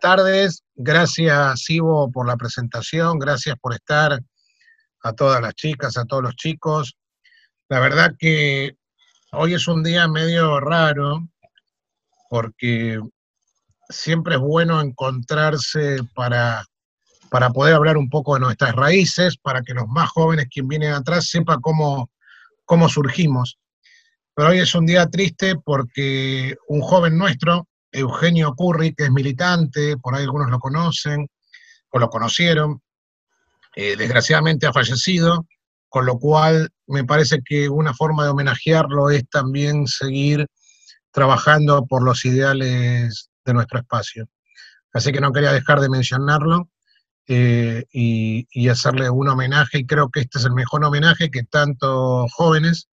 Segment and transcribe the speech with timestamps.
[0.00, 4.18] Tardes, gracias Ivo por la presentación, gracias por estar
[5.02, 6.96] a todas las chicas, a todos los chicos.
[7.68, 8.76] La verdad que
[9.32, 11.28] hoy es un día medio raro
[12.30, 12.98] porque
[13.90, 16.64] siempre es bueno encontrarse para,
[17.30, 20.94] para poder hablar un poco de nuestras raíces, para que los más jóvenes, quien vienen
[20.94, 22.10] atrás, sepa cómo,
[22.64, 23.58] cómo surgimos.
[24.34, 29.96] Pero hoy es un día triste porque un joven nuestro, Eugenio Curri, que es militante,
[29.96, 31.28] por ahí algunos lo conocen
[31.90, 32.80] o lo conocieron,
[33.76, 35.46] eh, desgraciadamente ha fallecido,
[35.88, 40.46] con lo cual me parece que una forma de homenajearlo es también seguir
[41.12, 44.28] trabajando por los ideales de nuestro espacio.
[44.92, 46.68] Así que no quería dejar de mencionarlo
[47.26, 52.26] eh, y, hacerle un homenaje, y creo que este es el mejor homenaje que tanto
[52.28, 52.88] jóvenes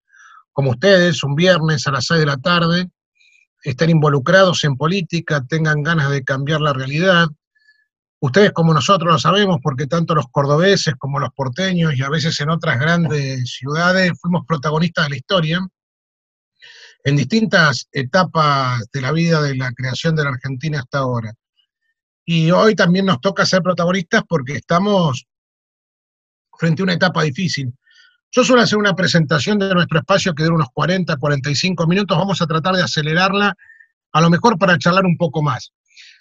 [0.52, 2.90] como ustedes, un viernes a las 6 de la tarde,
[3.70, 7.28] estén involucrados en política, tengan ganas de cambiar la realidad.
[8.20, 12.40] Ustedes como nosotros lo sabemos, porque tanto los cordobeses como los porteños y a veces
[12.40, 15.68] en otras grandes ciudades fuimos protagonistas de la historia
[17.04, 21.34] en distintas etapas de la vida de la creación de la Argentina hasta ahora.
[22.26, 25.26] Y hoy también nos toca ser protagonistas porque estamos
[26.58, 27.74] frente a una etapa difícil.
[28.32, 32.18] Yo suelo hacer una presentación de nuestro espacio que dura unos 40, 45 minutos.
[32.18, 33.56] Vamos a tratar de acelerarla,
[34.12, 35.72] a lo mejor para charlar un poco más.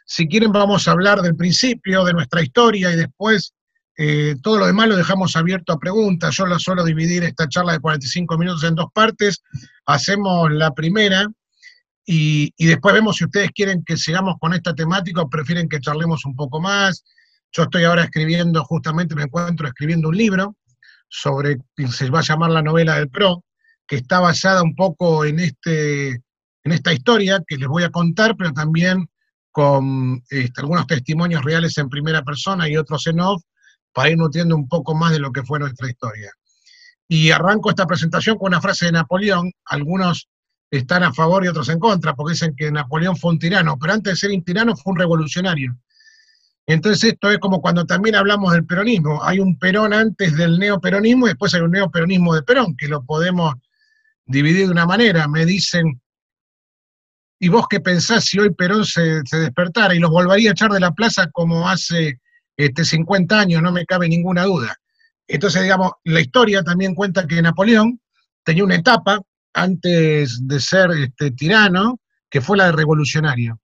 [0.06, 3.54] Si quieren, vamos a hablar del principio, de nuestra historia y después
[3.98, 6.36] eh, todo lo demás lo dejamos abierto a preguntas.
[6.36, 9.42] Yo la suelo dividir esta charla de 45 minutos en dos partes.
[9.84, 11.26] Hacemos la primera
[12.04, 16.24] y, después vemos si ustedes quieren que sigamos con esta temática o prefieren que charlemos
[16.24, 17.04] un poco más.
[17.50, 20.56] Yo estoy ahora escribiendo, justamente me encuentro escribiendo un libro
[21.18, 21.58] sobre,
[21.90, 23.42] se va a llamar la novela del PRO,
[23.86, 28.36] que está basada un poco en, este, en esta historia que les voy a contar,
[28.36, 29.08] pero también
[29.50, 33.42] con este, algunos testimonios reales en primera persona y otros en off,
[33.94, 36.30] para ir nutriendo un poco más de lo que fue nuestra historia.
[37.08, 40.28] Y arranco esta presentación con una frase de Napoleón, algunos
[40.70, 43.94] están a favor y otros en contra, porque dicen que Napoleón fue un tirano, pero
[43.94, 45.78] antes de ser un tirano fue un revolucionario.
[46.66, 51.26] Entonces esto es como cuando también hablamos del peronismo, hay un Perón antes del neoperonismo
[51.26, 53.54] y después hay un neoperonismo de Perón, que lo podemos
[54.26, 55.28] dividir de una manera.
[55.28, 56.00] Me dicen,
[57.38, 60.72] ¿y vos qué pensás si hoy Perón se, se despertara y los volvería a echar
[60.72, 62.20] de la plaza como hace
[62.56, 64.76] este, 50 años, no me cabe ninguna duda.
[65.28, 68.00] Entonces, digamos, la historia también cuenta que Napoleón
[68.44, 69.20] tenía una etapa
[69.52, 72.00] antes de ser este, tirano,
[72.30, 73.60] que fue la de revolucionario.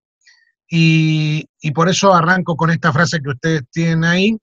[0.75, 4.39] Y, por eso arranco con esta frase que ustedes tienen ahí,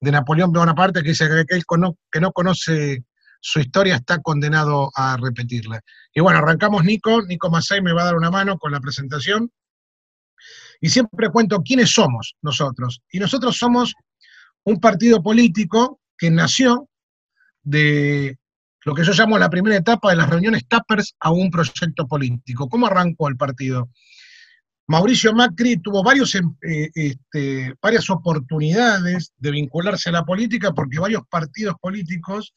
[0.00, 1.62] de Napoleón Bonaparte, que dice que aquel
[2.10, 3.04] que no conoce
[3.40, 5.80] su historia está condenado a repetirla.
[6.12, 9.52] Y bueno, arrancamos Nico, Nico Masay me va a dar una mano con la presentación.
[10.80, 13.00] Y siempre cuento quiénes somos nosotros.
[13.12, 13.94] Y nosotros somos
[14.64, 16.88] un partido político que nació
[17.62, 18.36] de
[18.84, 22.68] lo que yo llamo la primera etapa de las reuniones TAPERS a un proyecto político.
[22.68, 23.90] ¿Cómo arrancó el partido?
[24.88, 30.98] Mauricio Macri tuvo varios, em, eh, este, varias oportunidades de vincularse a la política porque
[30.98, 32.54] varios partidos políticos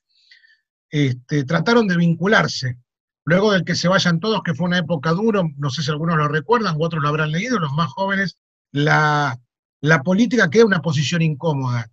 [0.89, 2.77] este, trataron de vincularse
[3.23, 6.17] Luego del que se vayan todos, que fue una época dura, no sé si algunos
[6.17, 8.37] lo recuerdan o otros lo habrán leído, los más jóvenes,
[8.71, 9.39] la,
[9.81, 11.89] la política queda una posición incómoda.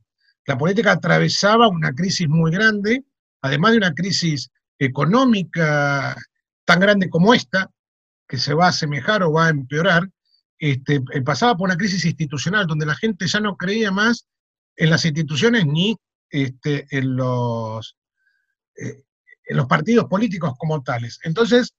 [0.46, 3.04] La política atravesaba una crisis muy grande,
[3.42, 6.16] además de una crisis económica
[6.64, 7.70] tan grande como esta,
[8.26, 10.08] que se va a asemejar o va a empeorar,
[10.58, 14.26] este, eh, pasaba por una crisis institucional donde la gente ya no creía más
[14.76, 15.96] en las instituciones ni
[16.30, 17.96] este, en los,
[18.76, 19.02] eh,
[19.46, 21.18] en los partidos políticos como tales.
[21.22, 21.74] Entonces,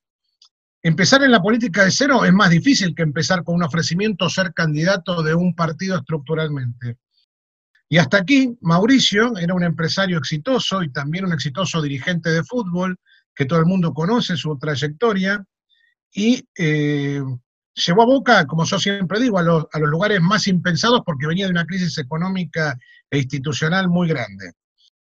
[0.81, 4.29] empezar en la política de cero es más difícil que empezar con un ofrecimiento o
[4.29, 6.97] ser candidato de un partido estructuralmente.
[7.89, 12.97] Y hasta aquí, Mauricio era un empresario exitoso y también un exitoso dirigente de fútbol,
[13.35, 15.43] que todo el mundo conoce su trayectoria,
[16.13, 17.21] y eh,
[17.85, 21.51] llevó a Boca, como yo siempre digo, a los, lugares más impensados porque venía de
[21.51, 22.77] una crisis económica
[23.09, 24.51] e institucional muy grande.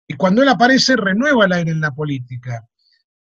[0.08, 2.66] Y cuando él aparece, renueva el aire en la política.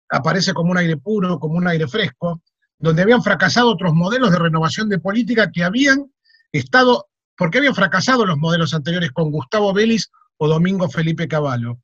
[0.09, 2.41] Aparece como un aire puro, como un aire fresco,
[2.79, 6.11] donde habían fracasado otros modelos de renovación de política que habían
[6.51, 11.79] estado, porque habían fracasado los modelos anteriores con Gustavo Vélez o Domingo Felipe Cavallo,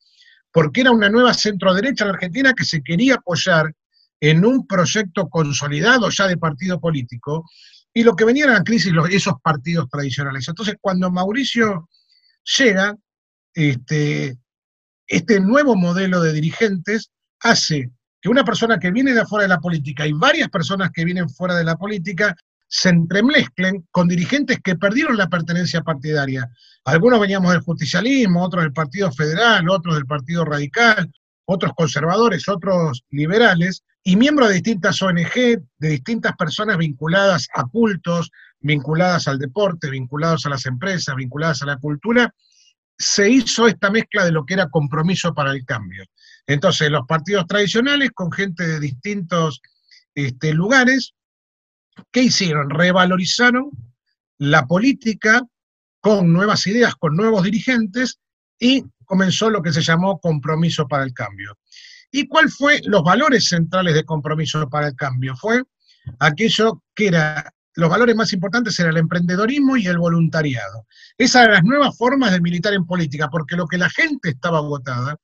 [0.52, 3.74] porque era una nueva centro-derecha en la Argentina que se quería apoyar
[4.24, 7.44] en un proyecto consolidado ya de partido político,
[7.94, 10.48] y lo que venía era la crisis esos partidos tradicionales.
[10.48, 11.90] Entonces, cuando Mauricio
[12.58, 12.96] llega,
[13.54, 14.38] este,
[15.08, 17.12] este nuevo modelo de dirigentes
[17.42, 17.92] hace
[18.22, 21.30] que una persona que viene de afuera de la política y varias personas que vienen
[21.30, 22.34] fuera de la política
[22.66, 26.50] se entremezclen con dirigentes que perdieron la pertenencia partidaria.
[26.86, 31.12] Algunos veníamos del justicialismo, otros del Partido Federal, otros del Partido Radical,
[31.44, 38.32] otros conservadores, otros liberales, y miembros de distintas ONG, de distintas personas vinculadas a cultos,
[38.60, 42.34] vinculadas al deporte, vinculados a las empresas, vinculadas a la cultura,
[42.98, 46.06] se hizo esta mezcla de lo que era compromiso para el cambio.
[46.46, 49.62] Entonces, los partidos tradicionales con gente de distintos
[50.14, 51.14] este, lugares,
[52.12, 52.70] ¿qué hicieron?
[52.70, 53.70] Revalorizaron
[54.38, 55.42] la política
[56.02, 58.20] con nuevas ideas, con nuevos dirigentes
[58.60, 61.58] y comenzó lo que se llamó compromiso para el cambio.
[62.16, 65.36] ¿Y cuál fue los valores centrales de compromiso para el cambio?
[65.36, 65.64] Fue
[66.20, 70.86] aquello que era, los valores más importantes eran el emprendedorismo y el voluntariado.
[71.18, 74.60] Esas eran las nuevas formas de militar en política, porque lo que la gente estaba
[74.60, 75.18] agotada,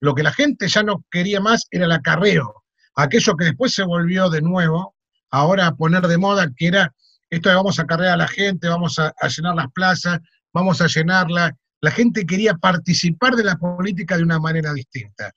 [0.00, 2.64] lo que la gente ya no quería más era el acarreo,
[2.94, 4.94] aquello que después se volvió de nuevo,
[5.30, 6.94] ahora a poner de moda, que era
[7.30, 10.20] esto de vamos a acarrear a la gente, vamos a, a llenar las plazas,
[10.52, 15.32] vamos a llenarla, la gente quería participar de la política de una manera distinta.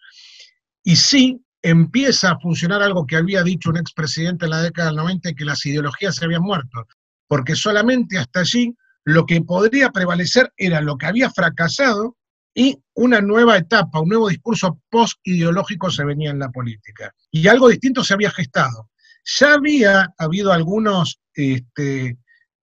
[0.87, 4.95] Y sí, empieza a funcionar algo que había dicho un expresidente en la década del
[4.95, 6.87] 90, que las ideologías se habían muerto,
[7.27, 8.73] porque solamente hasta allí
[9.03, 12.15] lo que podría prevalecer era lo que había fracasado
[12.55, 17.13] y una nueva etapa, un nuevo discurso post-ideológico se venía en la política.
[17.31, 18.89] Y algo distinto se había gestado.
[19.25, 22.17] Ya había habido algunos este,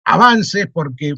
[0.06, 1.12] avances porque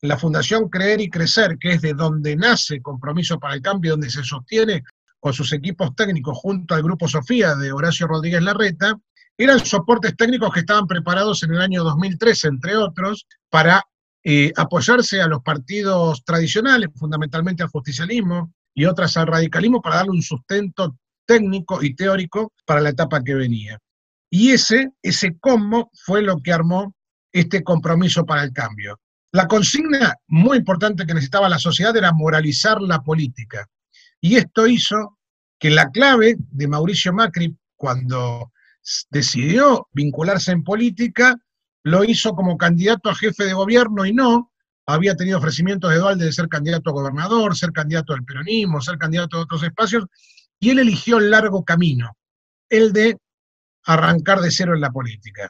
[0.00, 4.10] la Fundación Creer y Crecer, que es de donde nace Compromiso para el Cambio, donde
[4.10, 4.82] se sostiene
[5.20, 8.98] con sus equipos técnicos junto al Grupo Sofía de Horacio Rodríguez Larreta,
[9.36, 13.82] eran soportes técnicos que estaban preparados en el año 2013, entre otros, para
[14.24, 20.12] eh, apoyarse a los partidos tradicionales, fundamentalmente al justicialismo y otras al radicalismo, para darle
[20.12, 20.96] un sustento
[21.26, 23.78] técnico y teórico para la etapa que venía.
[24.30, 26.94] Y ese, ese combo fue lo que armó
[27.32, 28.98] este compromiso para el cambio.
[29.32, 33.66] La consigna muy importante que necesitaba la sociedad era moralizar la política.
[34.20, 35.18] Y esto hizo
[35.58, 38.52] que la clave de Mauricio Macri, cuando
[39.10, 41.36] decidió vincularse en política,
[41.82, 44.52] lo hizo como candidato a jefe de gobierno y no,
[44.86, 48.98] había tenido ofrecimientos de Dualde de ser candidato a gobernador, ser candidato al peronismo, ser
[48.98, 50.04] candidato a otros espacios,
[50.58, 52.16] y él eligió el largo camino,
[52.68, 53.16] el de
[53.84, 55.48] arrancar de cero en la política.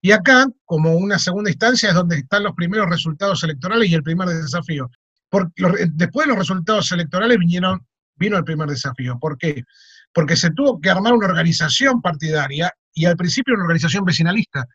[0.00, 4.02] Y acá, como una segunda instancia, es donde están los primeros resultados electorales y el
[4.02, 4.90] primer desafío.
[5.28, 5.52] Porque
[5.92, 7.84] después de los resultados electorales vinieron,
[8.18, 9.18] vino el primer desafío.
[9.18, 9.64] ¿Por qué?
[10.12, 14.66] Porque se tuvo que armar una organización partidaria y al principio una organización vecinalista.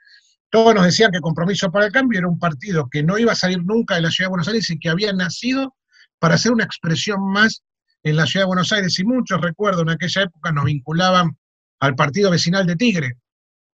[0.50, 3.36] Todos nos decían que Compromiso para el Cambio era un partido que no iba a
[3.36, 5.76] salir nunca de la Ciudad de Buenos Aires y que había nacido
[6.20, 7.64] para hacer una expresión más
[8.04, 8.98] en la Ciudad de Buenos Aires.
[9.00, 11.36] Y muchos, recuerdo, en aquella época nos vinculaban
[11.80, 13.18] al partido vecinal de Tigre,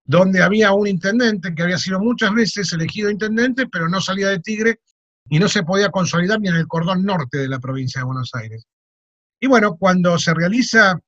[0.06, 4.40] donde había un intendente que había sido muchas veces elegido intendente, pero no salía de
[4.40, 4.80] Tigre
[5.30, 8.31] y no se podía consolidar ni en el cordón norte de la provincia de Buenos
[8.33, 8.66] Aires.
[9.40, 11.00] Y bueno, cuando se realiza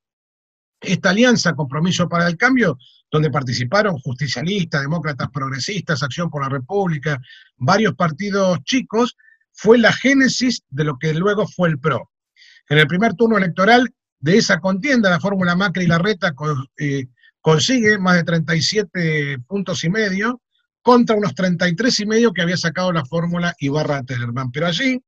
[0.80, 2.78] esta alianza, Compromiso para el Cambio,
[3.12, 7.20] donde participaron justicialistas, demócratas progresistas, Acción por la República,
[7.58, 9.16] varios partidos chicos,
[9.52, 12.10] fue la génesis de lo que luego fue el PRO.
[12.70, 16.34] En el primer turno electoral de esa contienda, la fórmula Macri y Larreta
[16.78, 17.08] eh,
[17.42, 20.42] consigue más de 37 puntos y medio
[20.82, 24.52] contra unos 33 y medio que había sacado la fórmula Ibarra Tellerman.
[24.52, 25.00] Pero allí,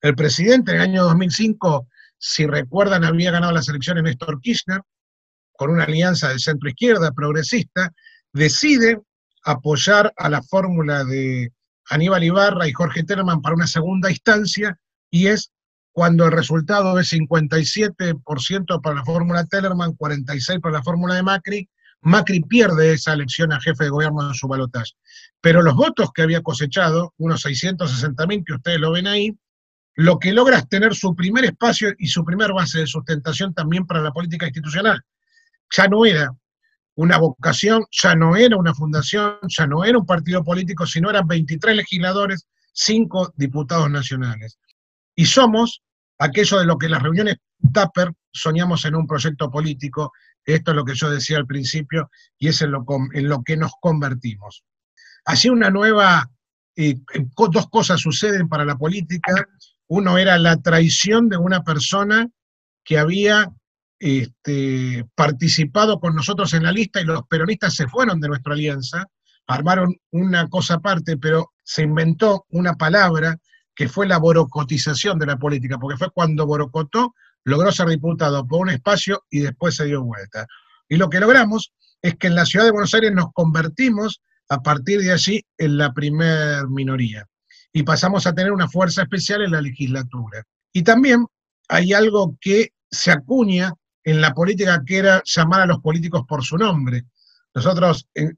[0.00, 1.86] el presidente en el año 2005,
[2.18, 4.80] si recuerdan, había ganado las elecciones Néstor Kirchner,
[5.52, 7.92] con una alianza de centro izquierda progresista,
[8.32, 9.00] decide
[9.44, 11.52] apoyar a la fórmula de
[11.88, 14.78] Aníbal Ibarra y Jorge Tellerman para una segunda instancia,
[15.10, 15.52] y es
[15.92, 21.70] cuando el resultado es 57% para la fórmula Tellerman, 46% para la fórmula de Macri,
[22.02, 24.92] Macri pierde esa elección a jefe de gobierno en su balotaje.
[25.40, 29.36] Pero los votos que había cosechado, unos 660.000 que ustedes lo ven ahí,
[29.96, 33.86] lo que logra es tener su primer espacio y su primer base de sustentación también
[33.86, 35.02] para la política institucional.
[35.74, 36.30] Ya no era
[36.96, 41.26] una vocación, ya no era una fundación, ya no era un partido político, sino eran
[41.26, 44.58] 23 legisladores, 5 diputados nacionales.
[45.14, 45.82] Y somos
[46.18, 47.36] aquello de lo que las reuniones
[47.72, 50.12] Tupper soñamos en un proyecto político,
[50.44, 53.56] esto es lo que yo decía al principio, y es en lo, en lo que
[53.56, 54.62] nos convertimos.
[55.24, 56.30] Así una nueva,
[56.76, 56.96] eh,
[57.34, 59.32] dos cosas suceden para la política.
[59.88, 62.28] Uno era la traición de una persona
[62.84, 63.52] que había
[63.98, 69.06] este, participado con nosotros en la lista y los peronistas se fueron de nuestra alianza,
[69.46, 73.36] armaron una cosa aparte, pero se inventó una palabra
[73.74, 77.14] que fue la borocotización de la política, porque fue cuando borocotó,
[77.44, 80.46] logró ser diputado por un espacio y después se dio vuelta.
[80.88, 84.62] Y lo que logramos es que en la ciudad de Buenos Aires nos convertimos a
[84.62, 87.26] partir de allí en la primer minoría.
[87.76, 90.42] Y pasamos a tener una fuerza especial en la legislatura.
[90.72, 91.26] Y también
[91.68, 93.70] hay algo que se acuña
[94.02, 97.04] en la política que era llamar a los políticos por su nombre.
[97.54, 98.30] Nosotros eh,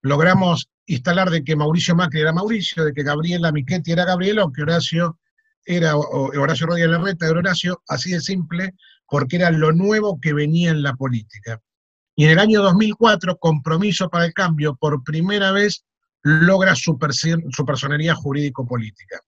[0.00, 4.50] logramos instalar de que Mauricio Macri era Mauricio, de que Gabriela Michetti era Gabriela, o
[4.50, 5.16] que Horacio
[5.64, 8.74] era Horacio Rodríguez Larreta era Horacio, así de simple,
[9.06, 11.60] porque era lo nuevo que venía en la política.
[12.16, 15.84] Y en el año 2004, Compromiso para el Cambio, por primera vez,
[16.22, 16.98] logra su,
[17.50, 19.20] su personería jurídico-política.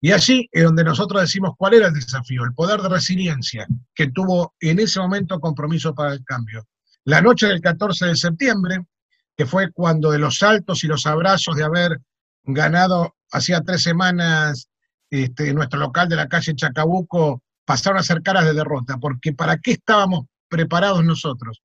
[0.00, 4.08] Y allí es donde nosotros decimos cuál era el desafío, el poder de resiliencia que
[4.08, 6.66] tuvo en ese momento Compromiso para el Cambio.
[7.04, 8.86] La noche del 14 de septiembre,
[9.36, 12.00] que fue cuando de los saltos y los abrazos de haber
[12.44, 14.68] ganado hacía tres semanas
[15.10, 19.58] este, nuestro local de la calle Chacabuco, pasaron a ser caras de derrota, porque ¿para
[19.58, 21.62] qué estábamos preparados nosotros?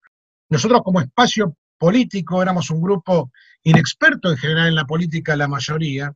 [0.50, 3.32] Nosotros como espacio político éramos un grupo
[3.66, 6.14] inexperto en general en la política, la mayoría,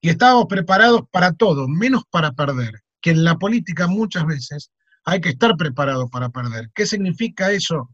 [0.00, 4.70] y estábamos preparados para todo, menos para perder, que en la política muchas veces
[5.04, 6.70] hay que estar preparado para perder.
[6.74, 7.90] ¿Qué significa eso?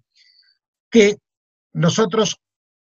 [0.91, 1.17] Que
[1.73, 2.37] nosotros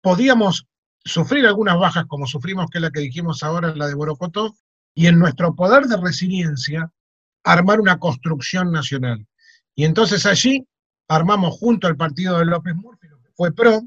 [0.02, 0.68] podíamos
[1.06, 4.56] sufrir algunas bajas como sufrimos, que es la que dijimos ahora, la de Borocotó,
[4.94, 6.92] y en nuestro poder de resiliencia
[7.46, 9.26] armar una construcción nacional.
[9.74, 10.68] Y entonces allí
[11.08, 13.84] armamos junto al partido de López Murphy, lo que fue PRO,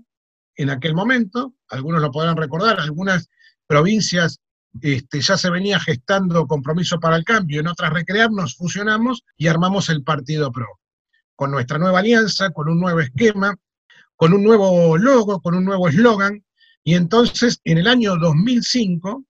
[0.56, 3.28] en aquel momento, algunos lo podrán recordar, algunas
[3.66, 4.40] provincias
[4.80, 9.88] este, ya se venía gestando compromiso para el cambio, en otras recrearnos, fusionamos y armamos
[9.88, 10.80] el partido PRO,
[11.36, 13.54] con nuestra nueva alianza, con un nuevo esquema,
[14.16, 16.44] con un nuevo logo, con un nuevo eslogan,
[16.84, 19.24] y entonces en el año 2005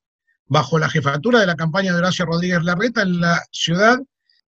[0.47, 3.99] bajo la jefatura de la campaña de Horacio Rodríguez Larreta en la ciudad,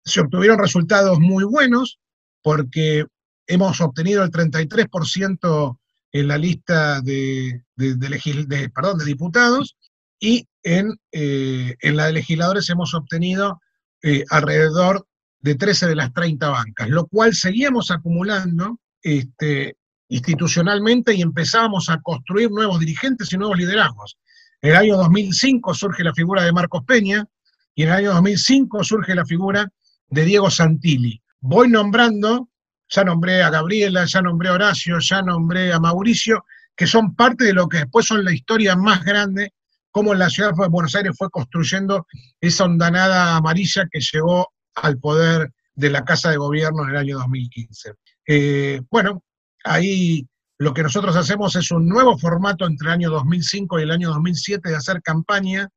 [0.05, 1.99] se obtuvieron resultados muy buenos
[2.43, 3.07] porque
[3.47, 5.79] hemos obtenido el 33%
[6.15, 9.77] en la lista de, de diputados
[10.21, 13.61] y en, eh, en, la de legisladores hemos obtenido
[14.01, 15.09] eh, alrededor
[15.41, 19.77] de 13 de las 30 bancas, lo cual seguíamos acumulando este,
[20.09, 24.17] institucionalmente y empezábamos a construir nuevos dirigentes y nuevos liderazgos.
[24.63, 27.27] En el año 2005 surge la figura de Marcos Peña
[27.75, 29.69] y en el año 2005 surge la figura
[30.11, 31.21] de Diego Santilli.
[31.41, 32.51] Voy nombrando,
[32.89, 36.45] ya nombré a Gabriela, ya nombré a Horacio, ya nombré a Mauricio,
[36.77, 39.53] que son parte de lo que después son la historia más grande,
[39.91, 42.07] cómo la ciudad de Buenos Aires fue construyendo
[42.41, 47.19] esa ondanada amarilla que llegó al poder de la Casa de Gobierno en el año
[47.19, 47.95] 2015.
[48.27, 49.23] Eh, bueno,
[49.65, 50.27] ahí
[50.59, 54.11] lo que nosotros hacemos es un nuevo formato entre el año 2005 y el año
[54.11, 55.69] 2007 de hacer campaña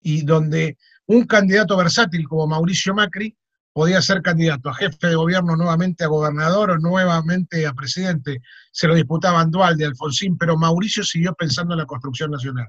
[0.00, 3.36] y donde un candidato versátil como Mauricio Macri
[3.72, 8.40] podía ser candidato a jefe de gobierno, nuevamente a gobernador o nuevamente a presidente.
[8.72, 12.68] Se lo disputaban Dualde, Alfonsín, pero Mauricio siguió pensando en la construcción nacional.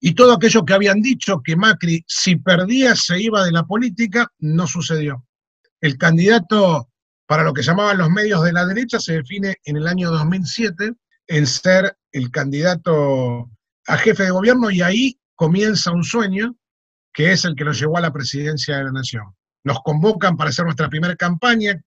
[0.00, 4.26] Y todo aquello que habían dicho que Macri, si perdía, se iba de la política,
[4.38, 5.24] no sucedió.
[5.80, 6.88] El candidato
[7.26, 10.92] para lo que llamaban los medios de la derecha se define en el año 2007
[11.28, 13.50] en ser el candidato
[13.86, 16.56] a jefe de gobierno y ahí comienza un sueño
[17.12, 19.34] que es el que lo llevó a la presidencia de la nación.
[19.64, 21.82] Nos convocan para hacer nuestra primera campaña, eh,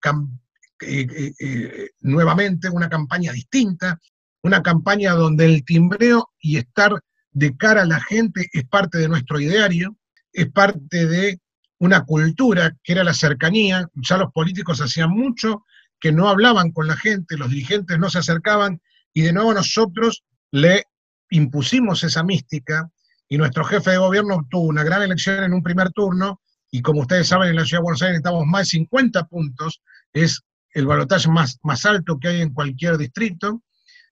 [0.81, 3.99] eh, eh, nuevamente una campaña distinta,
[4.43, 6.93] una campaña donde el timbreo y estar
[7.31, 9.97] de cara a la gente es parte de nuestro ideario,
[10.31, 11.39] es parte de
[11.79, 15.65] una cultura que era la cercanía, ya los políticos hacían mucho
[15.99, 18.81] que no hablaban con la gente, los dirigentes no se acercaban
[19.13, 20.83] y de nuevo nosotros le
[21.29, 22.89] impusimos esa mística
[23.27, 26.41] y nuestro jefe de gobierno obtuvo una gran elección en un primer turno
[26.71, 29.81] y como ustedes saben en la ciudad de Buenos Aires estamos más de 50 puntos,
[30.13, 30.41] es
[30.71, 33.63] el balotaje más, más alto que hay en cualquier distrito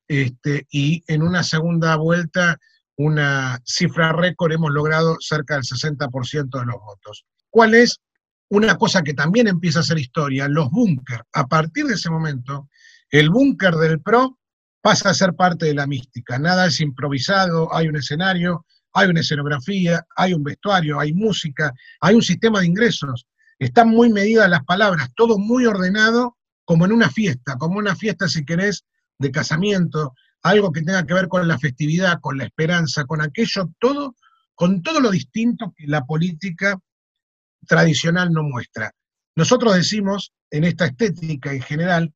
[0.08, 2.58] este, y en una segunda vuelta
[2.96, 7.26] una cifra récord hemos logrado cerca del 60% de los votos.
[7.50, 8.00] ¿Cuál es
[8.50, 10.48] una cosa que también empieza a ser historia?
[10.48, 11.24] Los búnker.
[11.34, 12.70] A partir de ese momento,
[13.10, 14.38] el búnker del PRO
[14.82, 16.38] pasa a ser parte de la mística.
[16.38, 22.16] Nada es improvisado, hay un escenario, hay una escenografía, hay un vestuario, hay música, hay
[22.16, 23.28] un sistema de ingresos.
[23.60, 28.28] Están muy medidas las palabras, todo muy ordenado, como en una fiesta, como una fiesta,
[28.28, 28.86] si querés,
[29.20, 33.70] de casamiento, algo que tenga que ver con la festividad, con la esperanza, con aquello,
[33.80, 34.16] todo,
[34.56, 36.78] con todo lo distinto que la política
[37.68, 38.92] tradicional no muestra.
[39.36, 42.14] Nosotros decimos, en esta estética en general,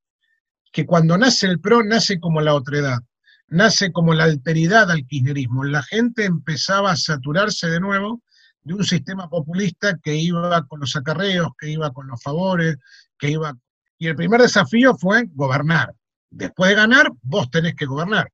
[0.72, 3.00] que cuando nace el PRO nace como la otredad,
[3.48, 5.64] nace como la alteridad al kirchnerismo.
[5.64, 8.22] La gente empezaba a saturarse de nuevo
[8.62, 12.78] de un sistema populista que iba con los acarreos, que iba con los favores,
[13.18, 13.58] que iba...
[13.98, 15.96] Y el primer desafío fue gobernar.
[16.30, 18.32] Después de ganar, vos tenés que gobernar.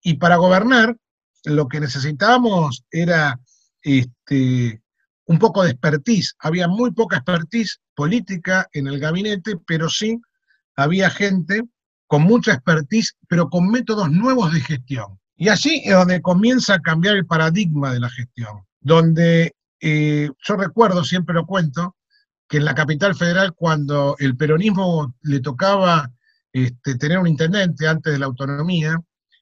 [0.00, 0.96] Y para gobernar
[1.44, 3.38] lo que necesitábamos era
[3.82, 4.80] este,
[5.26, 6.34] un poco de expertise.
[6.38, 10.20] Había muy poca expertise política en el gabinete, pero sí
[10.76, 11.62] había gente
[12.14, 15.18] con mucha expertise, pero con métodos nuevos de gestión.
[15.36, 20.56] Y allí es donde comienza a cambiar el paradigma de la gestión, donde eh, yo
[20.56, 21.96] recuerdo, siempre lo cuento,
[22.48, 26.08] que en la capital federal cuando el peronismo le tocaba
[26.52, 28.96] este, tener un intendente antes de la autonomía,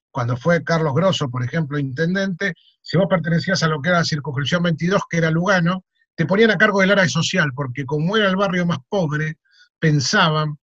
[0.09, 4.03] cuando fue Carlos Grosso, por ejemplo, intendente, si vos pertenecías a lo que era la
[4.03, 5.83] circunscripción 22, que era Lugano,
[6.15, 9.37] te ponían a cargo del área social, porque como era el barrio más pobre,
[9.77, 10.57] pensaban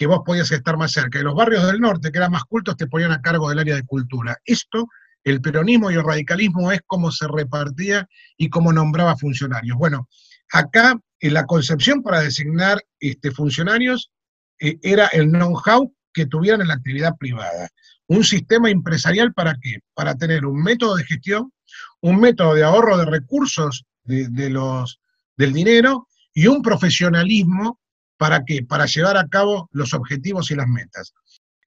[0.00, 1.18] que vos podías estar más cerca.
[1.18, 3.74] Y los barrios del norte, que eran más cultos, te ponían a cargo del área
[3.74, 4.38] de cultura.
[4.46, 4.86] Esto,
[5.24, 9.76] el peronismo y el radicalismo, es cómo se repartía y cómo nombraba funcionarios.
[9.76, 10.08] Bueno,
[10.54, 14.10] acá en la concepción para designar este, funcionarios
[14.58, 17.68] eh, era el know-how que tuvieran en la actividad privada.
[18.06, 19.80] Un sistema empresarial para qué?
[19.92, 21.52] Para tener un método de gestión,
[22.00, 24.98] un método de ahorro de recursos de, los,
[25.36, 27.78] del dinero y un profesionalismo
[28.20, 28.62] para qué?
[28.62, 31.14] Para llevar a cabo los objetivos y las metas.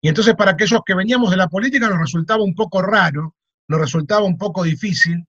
[0.03, 3.35] Y entonces para aquellos que veníamos de la política nos resultaba un poco raro,
[3.69, 5.25] nos resultaba un poco difícil,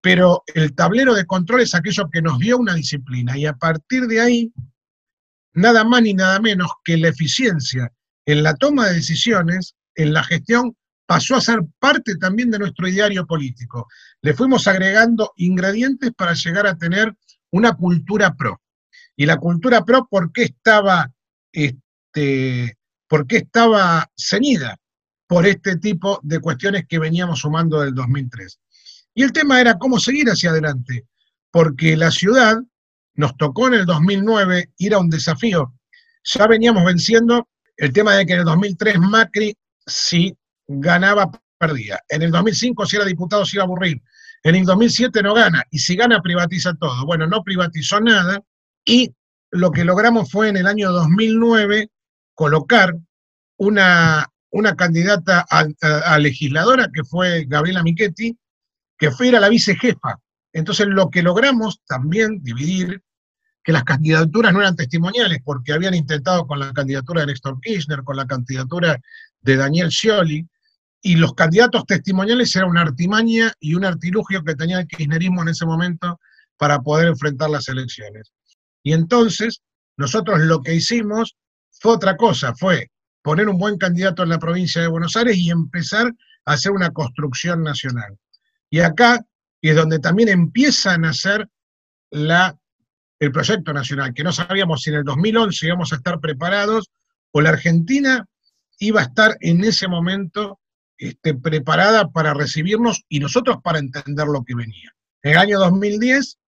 [0.00, 4.06] pero el tablero de control es aquello que nos dio una disciplina y a partir
[4.06, 4.52] de ahí,
[5.52, 7.92] nada más ni nada menos que la eficiencia
[8.24, 10.74] en la toma de decisiones en la gestión
[11.04, 13.88] pasó a ser parte también de nuestro ideario político.
[14.22, 17.14] Le fuimos agregando ingredientes para llegar a tener
[17.50, 18.58] una cultura pro.
[19.16, 21.12] Y la cultura pro, ¿por qué estaba,
[21.52, 22.76] este,
[23.08, 24.76] por qué estaba ceñida
[25.26, 28.58] por este tipo de cuestiones que veníamos sumando del 2003?
[29.14, 31.06] Y el tema era cómo seguir hacia adelante,
[31.50, 32.56] porque la ciudad
[33.14, 35.74] nos tocó en el 2009 ir a un desafío.
[36.24, 39.56] Ya veníamos venciendo el tema de que en el 2003 Macri
[39.86, 42.00] si ganaba, perdía.
[42.08, 44.00] En el 2005, si era diputado, se iba a aburrir.
[44.42, 47.06] En el 2007 no gana, y si gana, privatiza todo.
[47.06, 48.40] Bueno, no privatizó nada,
[48.84, 49.14] y
[49.50, 51.90] lo que logramos fue en el año 2009
[52.34, 52.96] colocar
[53.58, 58.36] una, una candidata a, legisladora, que fue Gabriela Michetti,
[58.98, 60.18] que fue la vicejefa.
[60.52, 63.02] Entonces, lo que logramos también dividir,
[63.62, 68.02] que las candidaturas no eran testimoniales, porque habían intentado con la candidatura de Néstor Kirchner,
[68.02, 69.00] con la candidatura
[69.40, 70.48] de Daniel Scioli,
[71.00, 75.48] y los candidatos testimoniales eran una artimaña y un artilugio que tenía el kirchnerismo en
[75.48, 76.20] ese momento
[76.56, 78.32] para poder enfrentar las elecciones.
[78.82, 79.62] Y entonces,
[79.96, 81.36] nosotros lo que hicimos
[81.70, 82.90] fue otra cosa, fue
[83.22, 86.12] poner un buen candidato en la provincia de Buenos Aires y empezar
[86.44, 88.18] a hacer una construcción nacional.
[88.68, 89.24] Y acá
[89.60, 91.48] es donde también empieza a nacer
[92.10, 92.56] la,
[93.20, 96.90] el proyecto nacional, que no sabíamos si en el 2011 íbamos a estar preparados
[97.30, 98.26] o la Argentina
[98.78, 100.58] iba a estar en ese momento
[100.98, 104.92] este, preparada para recibirnos y nosotros para entender lo que venía.
[105.22, 106.38] En el año 2010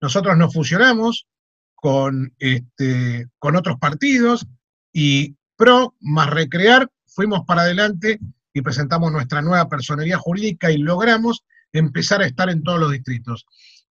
[0.00, 1.26] nosotros nos fusionamos
[1.84, 4.46] con, este, con otros partidos
[4.90, 8.18] y PRO más Recrear fuimos para adelante
[8.54, 11.44] y presentamos nuestra nueva personería jurídica y logramos
[11.74, 13.44] empezar a estar en todos los distritos.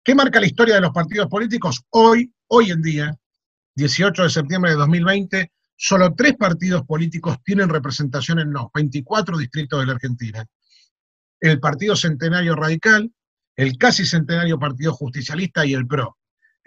[0.04, 1.82] ¿Qué marca la historia de los partidos políticos?
[1.88, 3.16] Hoy, hoy en día,
[3.76, 9.80] 18 de septiembre de 2020, solo tres partidos políticos tienen representación en los 24 distritos
[9.80, 10.44] de la Argentina.
[11.40, 13.10] El Partido Centenario Radical,
[13.56, 16.18] el casi centenario Partido Justicialista y el PRO.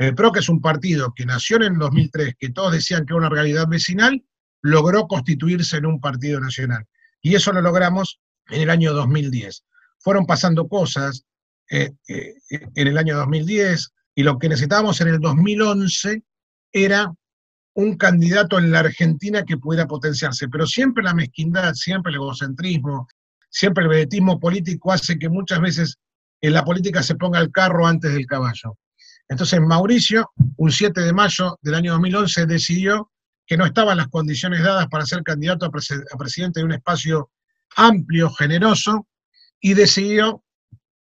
[0.02, 3.14] El PRO, que es un partido que nació en el 2003, que todos decían que
[3.14, 4.24] era una realidad vecinal,
[4.62, 6.86] logró constituirse en un partido nacional.
[7.22, 9.64] Y eso lo logramos en el año 2010.
[10.00, 11.24] Fueron pasando cosas
[11.70, 16.24] eh, eh, en el año 2010 y lo que necesitábamos en el 2011
[16.72, 17.14] era
[17.74, 23.08] un candidato en la Argentina que pudiera potenciarse, pero siempre la mezquindad, siempre el egocentrismo,
[23.50, 25.98] siempre el vedetismo político hace que muchas veces
[26.42, 28.78] en la política se ponga el carro antes del caballo.
[29.32, 33.10] Entonces Mauricio, un 7 de mayo del año 2011, decidió
[33.48, 37.32] que no estaban las condiciones dadas para ser candidato a, presidente de un espacio
[37.78, 39.08] amplio, generoso,
[39.62, 40.44] y decidió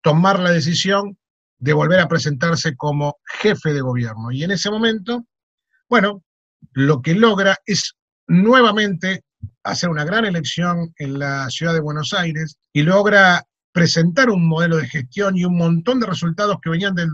[0.02, 1.16] tomar la decisión
[1.58, 4.30] de volver a presentarse como jefe de gobierno.
[4.30, 5.24] Y en ese momento,
[5.88, 6.22] bueno,
[6.72, 7.94] lo que logra es
[8.26, 9.24] nuevamente
[9.62, 14.76] hacer una gran elección en la ciudad de Buenos Aires y logra presentar un modelo
[14.76, 17.10] de gestión y un montón de resultados que venían del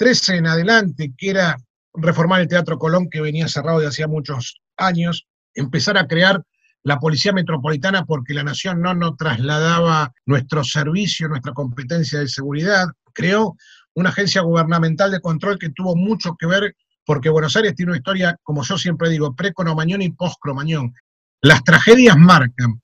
[0.00, 1.58] 2013 en adelante, que era
[1.92, 6.42] reformar el Teatro Colón, que venía cerrado de hacía muchos años, empezar a crear
[6.82, 12.86] la Policía Metropolitana porque la Nación no nos trasladaba nuestro servicio, nuestra competencia de seguridad,
[13.12, 13.56] creó
[13.92, 17.98] una agencia gubernamental de control que tuvo mucho que ver porque Buenos Aires tiene una
[17.98, 20.94] historia, como yo siempre digo, pre-cromañón y post-cromañón.
[21.42, 22.80] Las tragedias marcan,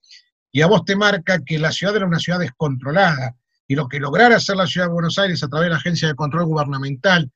[0.52, 3.36] y a vos te marca que la ciudad era una ciudad descontrolada,
[3.68, 6.08] y lo que lograra hacer la Ciudad de Buenos Aires a través de la Agencia
[6.08, 7.30] de Control Gubernamental,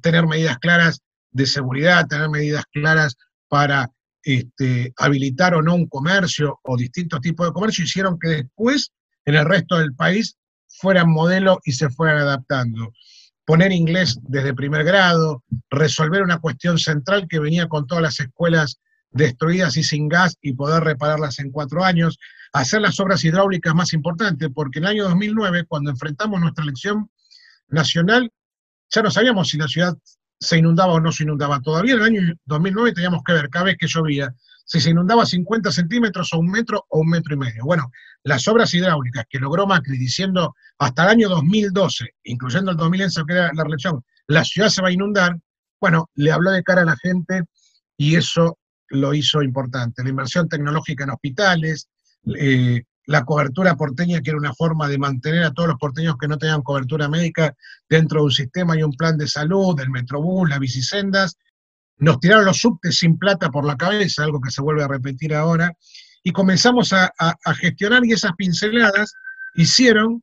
[0.00, 1.00] tener medidas claras
[1.30, 3.16] de seguridad, tener medidas claras
[3.48, 3.90] para
[4.22, 8.90] este, habilitar o no un comercio o distintos tipos de comercio, hicieron que después
[9.24, 10.36] en el resto del país
[10.68, 12.92] fueran modelo y se fueran adaptando.
[13.44, 18.80] Poner inglés desde primer grado, resolver una cuestión central que venía con todas las escuelas
[19.10, 22.18] destruidas y sin gas y poder repararlas en cuatro años,
[22.52, 27.10] hacer las obras hidráulicas más importantes, porque en el año 2009, cuando enfrentamos nuestra elección
[27.68, 28.30] nacional,
[28.90, 29.96] ya no sabíamos si la ciudad
[30.38, 31.60] se inundaba o no se inundaba.
[31.60, 35.24] Todavía en el año 2009 teníamos que ver cada vez que llovía si se inundaba
[35.24, 37.64] 50 centímetros o un metro o un metro y medio.
[37.64, 37.90] Bueno,
[38.24, 43.32] las obras hidráulicas que logró Macri diciendo hasta el año 2012, incluyendo el 2011 que
[43.32, 45.38] era la elección, la ciudad se va a inundar,
[45.80, 47.44] bueno, le habló de cara a la gente
[47.96, 50.02] y eso lo hizo importante.
[50.02, 51.88] La inversión tecnológica en hospitales,
[52.38, 56.26] eh, la cobertura porteña, que era una forma de mantener a todos los porteños que
[56.26, 57.54] no tenían cobertura médica
[57.88, 61.36] dentro de un sistema y un plan de salud, el Metrobús, las bicisendas.
[61.98, 65.34] Nos tiraron los subtes sin plata por la cabeza, algo que se vuelve a repetir
[65.34, 65.72] ahora,
[66.22, 67.12] y comenzamos a,
[67.60, 69.14] gestionar y esas pinceladas
[69.54, 70.22] hicieron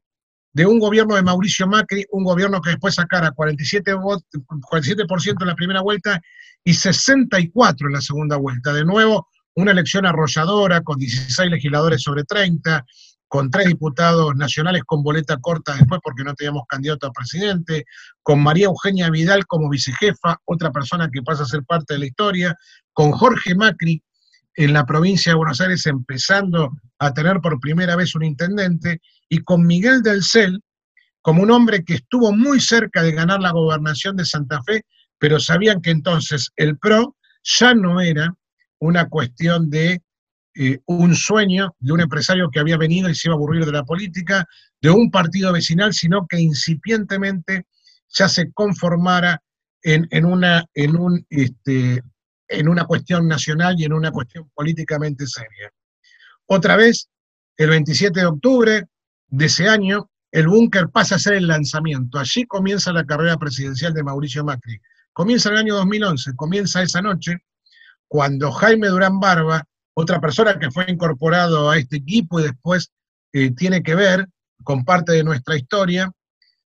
[0.52, 5.04] de un gobierno de Mauricio Macri, un gobierno que después sacara 47%, 47
[5.40, 6.22] en la primera vuelta
[6.64, 8.74] y 64 en la segunda vuelta.
[8.74, 12.86] De nuevo, una elección arrolladora con 16 legisladores sobre 30,
[13.28, 17.86] con tres diputados nacionales con boleta corta después porque no teníamos candidato a presidente,
[18.22, 22.06] con María Eugenia Vidal como vicejefa, otra persona que pasa a ser parte de la
[22.06, 22.56] historia,
[22.94, 24.04] con Jorge Macri
[24.56, 29.40] en la provincia de Buenos Aires empezando a tener por primera vez un intendente, y
[29.40, 30.62] con Miguel del Cel
[31.24, 34.86] como un hombre que estuvo muy cerca de ganar la gobernación de Santa Fe,
[35.18, 38.36] pero sabían que entonces el PRO ya no era
[38.84, 40.02] una cuestión de
[40.56, 43.72] eh, un sueño de un empresario que había venido y se iba a aburrir de
[43.72, 44.46] la política,
[44.82, 47.66] de un partido vecinal, sino que incipientemente
[48.10, 49.42] ya se conformara
[49.82, 52.02] en, una, en, un, este,
[52.48, 55.72] en una cuestión nacional y en una cuestión políticamente seria.
[56.46, 57.10] Otra vez,
[57.58, 58.86] el 27 de octubre
[59.28, 62.18] de ese año, el búnker pasa a ser el lanzamiento.
[62.18, 64.80] Allí comienza la carrera presidencial de Mauricio Macri.
[65.12, 67.38] Comienza el año 2011, comienza esa noche,
[68.08, 69.64] cuando Jaime Durán Barba,
[69.96, 72.92] otra persona que fue incorporado a este equipo y después
[73.32, 74.28] eh, tiene que ver
[74.64, 76.12] con parte de nuestra historia,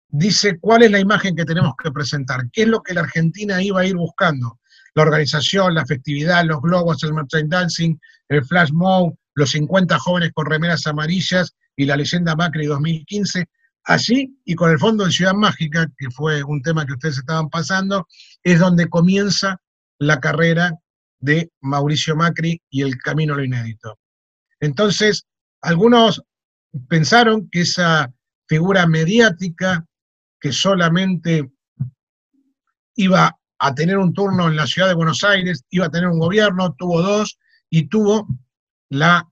[0.08, 3.62] dice cuál es la imagen que tenemos que presentar, qué es lo que la Argentina
[3.62, 4.60] iba a ir buscando.
[4.94, 10.46] La organización, la festividad, los globos, el merchandising, el flash mob, los 50 jóvenes con
[10.46, 13.46] remeras amarillas y la leyenda Macri 2015.
[13.84, 17.48] Allí, y con el Fondo de Ciudad Mágica, que fue un tema que ustedes estaban
[17.50, 18.08] pasando,
[18.42, 19.60] es donde comienza
[19.98, 20.72] la carrera
[21.18, 23.98] de Mauricio Macri y el camino a lo inédito.
[24.60, 25.26] Entonces,
[25.60, 26.22] algunos
[26.88, 28.12] pensaron que esa
[28.46, 29.84] figura mediática
[30.40, 31.50] que solamente
[32.96, 36.18] iba a tener un turno en la ciudad de Buenos Aires, iba a tener un
[36.18, 37.38] gobierno, tuvo dos
[37.70, 38.28] y tuvo
[38.90, 39.28] la,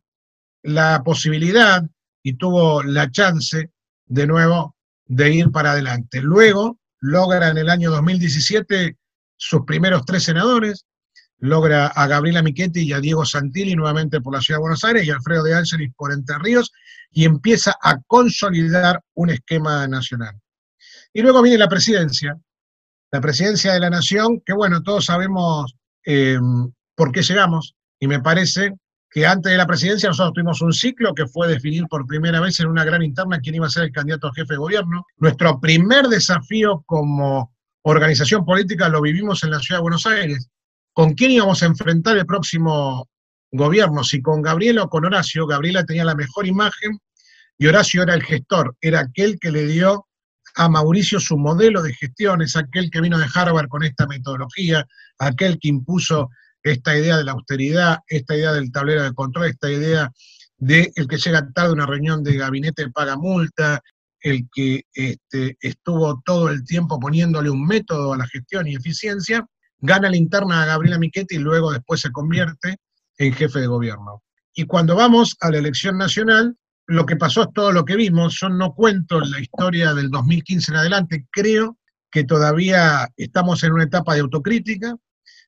[0.62, 1.82] la posibilidad
[2.22, 3.70] y tuvo la chance
[4.06, 6.20] de nuevo de ir para adelante.
[6.22, 8.96] Luego logra en el año 2017
[9.36, 10.86] sus primeros tres senadores,
[11.38, 15.06] logra a Gabriela Michetti y a Diego Santilli nuevamente por la Ciudad de Buenos Aires
[15.06, 16.72] y Alfredo de Ángeles por Entre Ríos
[17.10, 20.34] y empieza a consolidar un esquema nacional.
[21.12, 22.38] Y luego viene la presidencia,
[23.12, 26.38] la presidencia de la nación, que bueno, todos sabemos eh,
[26.94, 28.74] por qué llegamos y me parece
[29.10, 32.58] que antes de la presidencia nosotros tuvimos un ciclo que fue definir por primera vez
[32.58, 35.06] en una gran interna quién iba a ser el candidato a jefe de gobierno.
[35.18, 40.48] Nuestro primer desafío como organización política lo vivimos en la ciudad de Buenos Aires
[40.94, 43.08] con quién íbamos a enfrentar el próximo
[43.50, 45.46] gobierno, si con Gabriela o con Horacio.
[45.46, 46.98] Gabriela tenía la mejor imagen
[47.58, 50.06] y Horacio era el gestor, era aquel que le dio
[50.56, 54.86] a Mauricio su modelo de gestión, es aquel que vino de Harvard con esta metodología,
[55.18, 56.30] aquel que impuso
[56.62, 60.10] esta idea de la austeridad, esta idea del tablero de control, esta idea
[60.58, 63.82] de el que llega tarde a una reunión de gabinete paga multa,
[64.20, 69.44] el que este, estuvo todo el tiempo poniéndole un método a la gestión y eficiencia,
[69.80, 72.78] gana la interna a Gabriela Michetti y luego después se convierte
[73.18, 74.22] en jefe de gobierno.
[74.54, 76.56] Y cuando vamos a la elección nacional,
[76.86, 78.38] lo que pasó es todo lo que vimos.
[78.40, 81.78] Yo no cuento la historia del 2015 en adelante, creo
[82.10, 84.94] que todavía estamos en una etapa de autocrítica,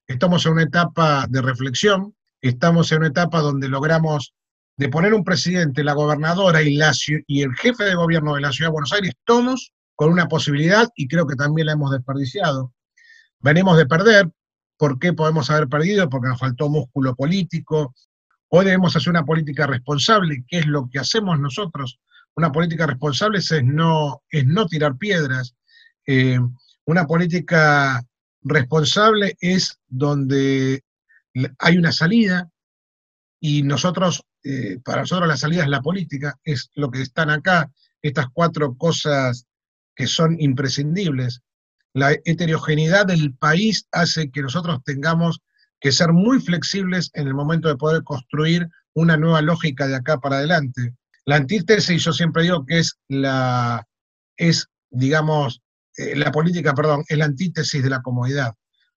[0.07, 4.35] estamos en una etapa de reflexión, estamos en una etapa donde logramos
[4.77, 6.93] de poner un presidente, la gobernadora y, la,
[7.27, 10.89] y el jefe de gobierno de la Ciudad de Buenos Aires, todos con una posibilidad,
[10.97, 12.73] y creo que también la hemos desperdiciado,
[13.41, 14.31] venimos de perder.
[14.79, 16.09] ¿Por qué podemos haber perdido?
[16.09, 17.95] Porque nos faltó músculo político.
[18.49, 21.99] Hoy debemos hacer una política responsable, que es lo que hacemos nosotros
[22.37, 25.55] una política responsable es no, es no tirar piedras.
[26.07, 26.39] Eh,
[26.85, 28.05] una política
[28.43, 30.85] responsable es donde
[31.59, 32.49] hay una salida
[33.41, 37.71] y nosotros, eh, para nosotros la salida es la política, es lo que están acá,
[38.03, 39.47] estas cuatro cosas
[39.95, 41.41] que son imprescindibles.
[41.97, 45.41] La heterogeneidad del país hace que nosotros tengamos
[45.81, 50.19] que ser muy flexibles en el momento de poder construir una nueva lógica de acá
[50.19, 50.95] para adelante.
[51.25, 53.83] La antítesis, yo siempre digo que es la,
[54.37, 55.63] es, digamos,
[55.97, 58.53] eh, la política, perdón, es la antítesis de la comodidad.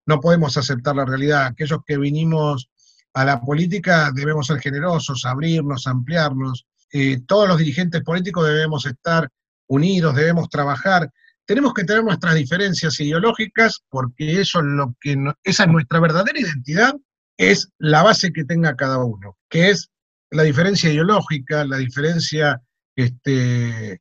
[0.05, 1.45] No podemos aceptar la realidad.
[1.45, 2.69] Aquellos que vinimos
[3.13, 6.67] a la política debemos ser generosos, abrirnos, ampliarnos.
[6.91, 9.29] Eh, todos los dirigentes políticos debemos estar
[9.67, 11.09] unidos, debemos trabajar.
[11.49, 16.39] Tenemos que tener nuestras diferencias ideológicas porque eso es lo que esa es nuestra verdadera
[16.39, 16.93] identidad,
[17.37, 19.89] es la base que tenga cada uno, que es
[20.29, 22.61] la diferencia ideológica, la diferencia
[22.95, 23.99] este,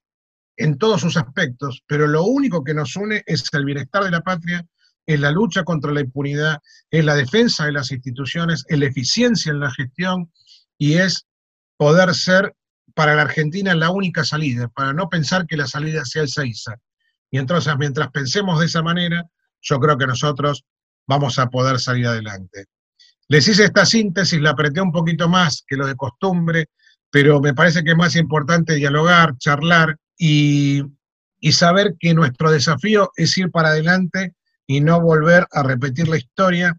[0.59, 4.21] en todos sus aspectos, pero lo único que nos une es el bienestar de la
[4.21, 4.67] patria,
[5.07, 6.59] es la lucha contra la impunidad,
[6.91, 10.31] es la defensa de las instituciones, es la eficiencia en la gestión
[10.77, 11.25] y es
[11.79, 12.55] poder ser
[12.93, 16.79] para la Argentina la única salida, para no pensar que la salida sea el Seiza.
[17.31, 19.25] Y entonces, mientras pensemos de esa manera,
[19.61, 20.65] yo creo que nosotros
[21.07, 22.67] vamos a poder salir adelante.
[23.29, 26.69] Les hice esta síntesis, la apreté un poquito más que lo de costumbre,
[27.11, 30.83] pero me parece que es más importante dialogar, charlar y,
[31.53, 34.35] saber que nuestro desafío es ir para adelante
[34.67, 36.75] y no volver a repetir la historia.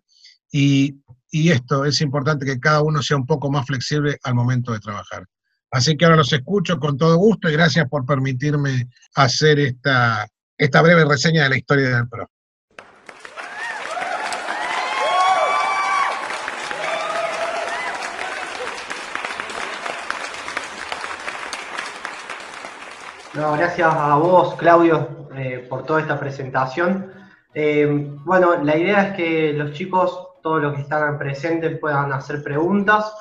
[0.52, 0.96] Y,
[1.32, 4.80] y, esto es importante que cada uno sea un poco más flexible al momento de
[4.80, 5.26] trabajar.
[5.72, 10.28] Así que ahora los escucho con todo gusto y gracias por permitirme hacer esta,
[10.60, 12.30] esta breve reseña de la historia del PRO.
[23.34, 27.14] gracias a vos, Claudio, eh, por toda esta presentación.
[27.54, 27.88] Eh,
[28.26, 33.14] bueno, la idea es que los chicos, todos los que están presentes, puedan hacer preguntas.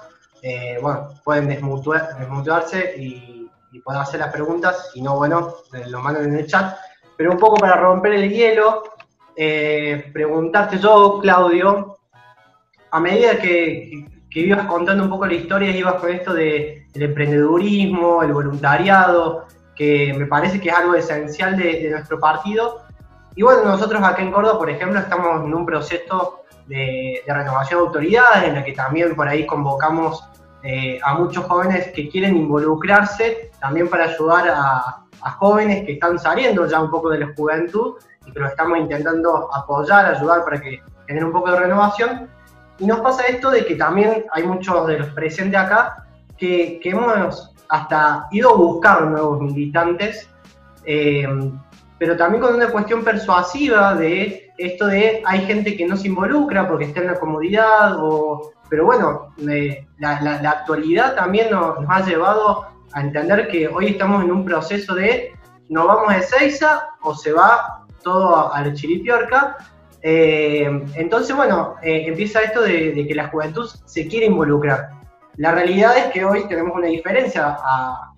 [0.43, 4.91] Eh, bueno, pueden desmutuarse y, y pueden hacer las preguntas.
[4.93, 5.55] Si no, bueno,
[5.87, 6.77] lo mandan en el chat.
[7.19, 8.85] Pero un poco para romper el hielo,
[9.35, 11.99] preguntarte yo, Claudio,
[12.91, 17.03] a medida que, que ibas contando un poco la historia, ibas con esto de, del
[17.03, 22.83] emprendedurismo, el voluntariado, que me parece que es algo esencial de, nuestro partido.
[23.37, 27.87] Y bueno, nosotros acá en Córdoba, por ejemplo, estamos en un proceso de, renovación de
[27.87, 30.28] autoridades, en el que también por ahí convocamos
[30.63, 35.05] eh, a muchos jóvenes que quieren involucrarse, también para ayudar a,
[35.39, 39.53] jóvenes que están saliendo ya un poco de la juventud y que lo estamos intentando
[39.53, 42.29] apoyar, ayudar para que tengan un poco de renovación.
[42.79, 46.07] Y nos pasa esto de que también hay muchos de los presentes acá
[46.39, 50.31] que, que hemos hasta ido a buscar nuevos militantes,
[50.85, 51.27] eh,
[51.99, 56.69] pero también con una cuestión persuasiva de esto de hay gente que no se involucra
[56.69, 59.35] porque está en la comodidad, o, pero bueno,
[59.99, 65.33] la, actualidad también nos, ha llevado a entender que hoy estamos en un proceso de
[65.69, 69.59] no vamos de Seiza o se va todo a, la Chiripiorca.
[70.01, 74.98] Eh, entonces, bueno, eh, empieza esto de, de, que la juventud se quiere involucrar.
[75.39, 77.57] La realidad es que hoy tenemos una diferencia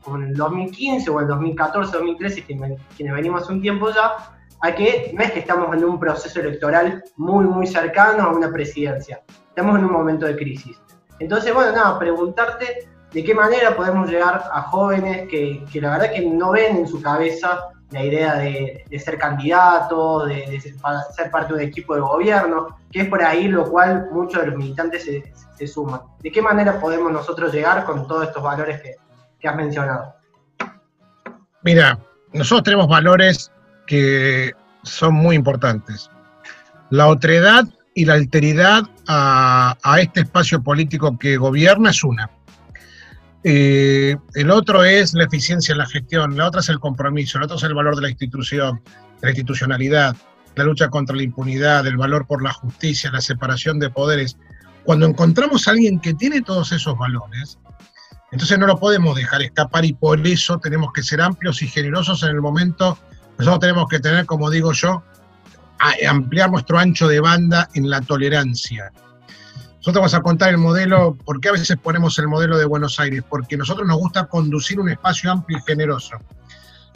[0.03, 4.17] con el 2015 o el 2014, 2013, quienes venimos un tiempo ya,
[4.63, 8.51] a que no es que estamos en un proceso electoral muy, muy cercano a una
[8.51, 9.23] presidencia.
[9.49, 10.81] Estamos en un momento de crisis.
[11.19, 16.13] Entonces, bueno, nada, preguntarte de qué manera podemos llegar a jóvenes que, que la verdad
[16.15, 21.55] que no ven en su cabeza la idea de, ser candidato, de, ser, parte de
[21.55, 25.67] un equipo de gobierno, que es por ahí lo cual muchos de los militantes se,
[25.67, 26.01] suman.
[26.23, 28.81] ¿De qué manera podemos nosotros llegar con todos estos valores
[29.39, 30.15] que, has mencionado?
[31.63, 31.99] Mira,
[32.33, 33.53] nosotros tenemos valores
[33.87, 36.11] que son muy importantes.
[36.89, 42.31] La otredad y la alteridad a este espacio político que gobierna es una.
[43.43, 47.45] Eh, el otro es la eficiencia en la gestión, la otra es el compromiso, el
[47.45, 48.83] otro es el valor de la institución,
[49.23, 50.15] la institucionalidad,
[50.57, 54.37] la lucha contra la impunidad, el valor por la justicia, la separación de poderes.
[54.85, 57.59] Cuando encontramos a alguien que tiene todos esos valores,
[58.31, 62.23] entonces no lo podemos dejar escapar y por eso tenemos que ser amplios y generosos
[62.23, 62.99] en el momento.
[63.39, 65.03] Nosotros tenemos que tener, como digo yo,
[66.09, 68.93] ampliar nuestro ancho de banda en la tolerancia
[69.81, 73.01] nosotros vamos a contar el modelo, ¿por qué a veces ponemos el modelo de Buenos
[73.01, 73.23] Aires?
[73.27, 76.17] Porque a nosotros nos gusta conducir un espacio amplio y generoso.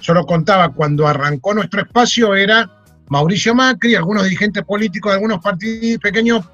[0.02, 2.70] Yo lo contaba, cuando arrancó nuestro espacio era
[3.08, 6.44] Mauricio Macri, algunos dirigentes políticos de algunos partidos pequeños,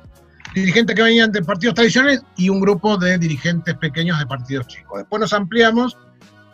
[0.54, 4.98] dirigentes que venían de partidos tradicionales y un grupo de dirigentes pequeños de partidos chicos.
[4.98, 5.98] Después nos ampliamos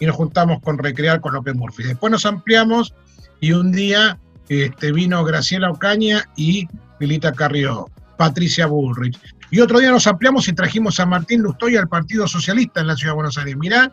[0.01, 1.83] y nos juntamos con Recrear con López Murphy.
[1.83, 2.95] Después nos ampliamos
[3.41, 6.67] y un día este, vino Graciela Ocaña y
[6.99, 9.36] Milita Carrió, Patricia Bullrich.
[9.51, 12.97] Y otro día nos ampliamos y trajimos a Martín Lustoy al Partido Socialista en la
[12.97, 13.57] Ciudad de Buenos Aires.
[13.57, 13.93] Mirá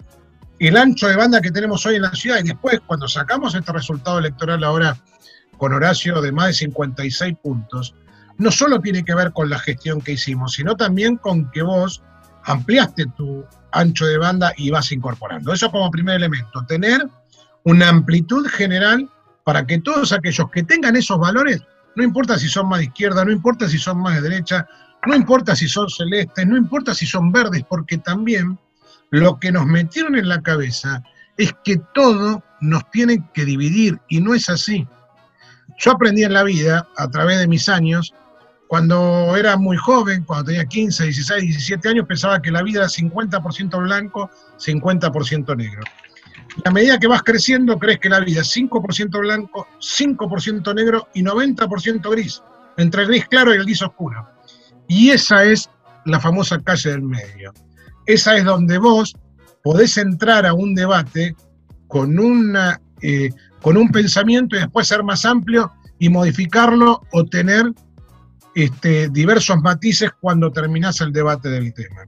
[0.60, 3.72] el ancho de banda que tenemos hoy en la ciudad y después cuando sacamos este
[3.72, 4.98] resultado electoral ahora
[5.58, 7.94] con Horacio de más de 56 puntos,
[8.38, 12.02] no solo tiene que ver con la gestión que hicimos, sino también con que vos
[12.46, 15.54] ampliaste tu ancho de banda y vas incorporando.
[15.54, 17.08] Eso como primer elemento, tener
[17.64, 19.10] una amplitud general
[19.44, 21.62] para que todos aquellos que tengan esos valores,
[21.96, 24.68] no importa si son más de izquierda, no importa si son más de derecha,
[25.06, 28.58] no importa si son celestes, no importa si son verdes, porque también
[29.10, 31.04] lo que nos metieron en la cabeza
[31.38, 34.88] es que todo nos tiene que dividir y no es así.
[35.80, 38.14] Yo aprendí en la vida, a través de mis años,
[38.68, 42.88] cuando era muy joven, cuando tenía 15, 16, 17 años, pensaba que la vida era
[42.88, 45.84] 50% blanco, 50% negro.
[46.58, 51.08] Y a medida que vas creciendo, crees que la vida es 5% blanco, 5% negro
[51.14, 52.42] y 90% gris,
[52.78, 54.28] entre el gris claro y el gris oscuro.
[54.88, 55.70] Y esa es
[56.06, 57.54] la famosa calle del medio.
[58.06, 59.16] Esa es donde vos
[59.64, 61.36] podés entrar a un debate
[61.88, 62.18] con,
[63.02, 63.30] eh,
[63.62, 67.72] con un pensamiento y después ser más amplio y modificarlo o tener
[68.56, 72.06] este, diversos matices cuando terminás el debate del tema.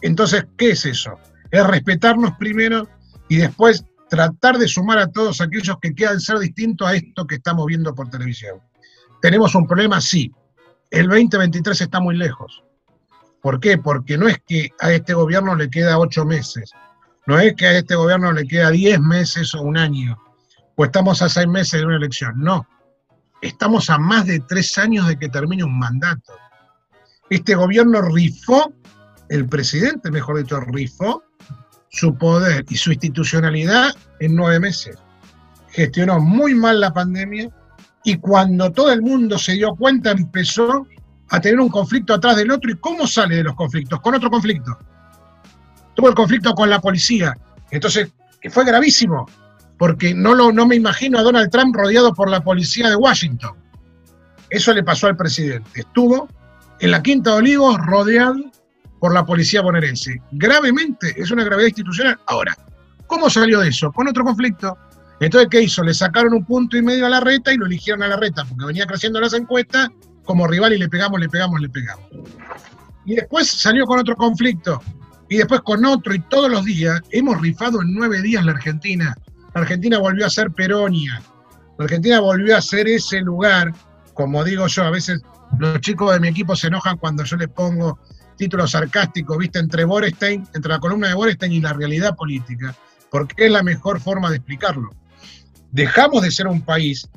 [0.00, 1.18] Entonces, ¿qué es eso?
[1.50, 2.88] Es respetarnos primero
[3.28, 7.36] y después tratar de sumar a todos aquellos que quieran ser distintos a esto que
[7.36, 8.58] estamos viendo por televisión.
[9.20, 10.00] ¿Tenemos un problema?
[10.00, 10.32] Sí.
[10.92, 12.62] El 2023 está muy lejos.
[13.40, 13.78] ¿Por qué?
[13.78, 16.70] Porque no es que a este gobierno le queda ocho meses,
[17.26, 20.18] no es que a este gobierno le queda diez meses o un año,
[20.76, 22.68] o estamos a seis meses de una elección, no.
[23.40, 26.34] Estamos a más de tres años de que termine un mandato.
[27.30, 28.70] Este gobierno rifó,
[29.30, 31.24] el presidente, mejor dicho, rifó
[31.88, 34.98] su poder y su institucionalidad en nueve meses.
[35.70, 37.50] Gestionó muy mal la pandemia
[38.04, 40.86] y cuando todo el mundo se dio cuenta empezó
[41.30, 42.70] a tener un conflicto atrás del otro.
[42.70, 44.00] ¿Y cómo sale de los conflictos?
[44.00, 44.76] Con otro conflicto.
[45.94, 47.36] Tuvo el conflicto con la policía.
[47.70, 48.10] Entonces,
[48.40, 49.26] que fue gravísimo
[49.78, 53.56] porque no, lo, no me imagino a Donald Trump rodeado por la policía de Washington.
[54.50, 55.80] Eso le pasó al presidente.
[55.80, 56.28] Estuvo
[56.80, 58.36] en la Quinta de Olivos rodeado
[59.00, 60.20] por la policía bonaerense.
[60.32, 62.18] Gravemente, es una gravedad institucional.
[62.26, 62.56] Ahora,
[63.06, 63.90] ¿cómo salió de eso?
[63.90, 64.76] Con otro conflicto.
[65.22, 65.82] Entonces, ¿qué hizo?
[65.82, 68.44] Le sacaron un punto y medio a la reta y lo eligieron a la reta
[68.44, 69.88] porque venía creciendo las encuestas
[70.24, 72.06] como rival y le pegamos, le pegamos, le pegamos.
[73.04, 74.80] Y después salió con otro conflicto
[75.28, 79.16] y después con otro y todos los días hemos rifado en nueve días la Argentina
[79.54, 81.22] la Argentina volvió a ser Peronia.
[81.78, 83.72] La Argentina volvió a ser ese lugar,
[84.14, 85.22] como digo yo, a veces
[85.58, 87.98] los chicos de mi equipo se enojan cuando yo les pongo
[88.36, 92.74] títulos sarcásticos, viste, entre Borestein, entre la columna de Borestein y la realidad política,
[93.10, 94.90] porque es la mejor forma de explicarlo.
[95.72, 97.08] Dejamos de ser un país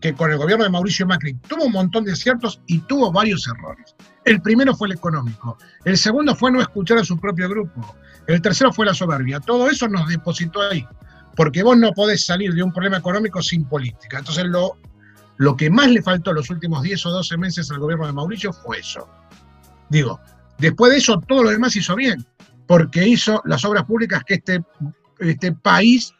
[0.00, 3.46] que con el gobierno de Mauricio Macri tuvo un montón de aciertos y tuvo varios
[3.46, 3.94] errores.
[4.24, 7.96] El primero fue el económico, el segundo fue no escuchar a su propio grupo,
[8.26, 9.40] el tercero fue la soberbia.
[9.40, 10.86] Todo eso nos depositó ahí
[11.36, 14.18] porque vos no podés salir de un problema económico sin política.
[14.18, 14.76] Entonces lo,
[15.36, 18.52] lo que más le faltó los últimos 10 o 12 meses al gobierno de Mauricio
[18.52, 19.08] fue eso.
[19.88, 20.20] Digo,
[20.58, 22.26] después de eso todo lo demás hizo bien,
[22.66, 24.62] porque hizo las obras públicas que este,
[25.18, 26.12] este país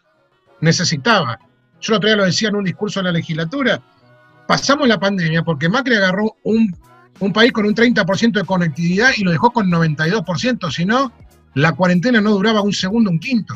[0.61, 1.39] necesitaba.
[1.81, 3.81] Yo el otro día lo decía en un discurso en la legislatura,
[4.47, 6.77] pasamos la pandemia porque Macri agarró un,
[7.21, 11.13] un país con un 30% de conectividad y lo dejó con 92%, si no,
[11.55, 13.55] la cuarentena no duraba un segundo, un quinto.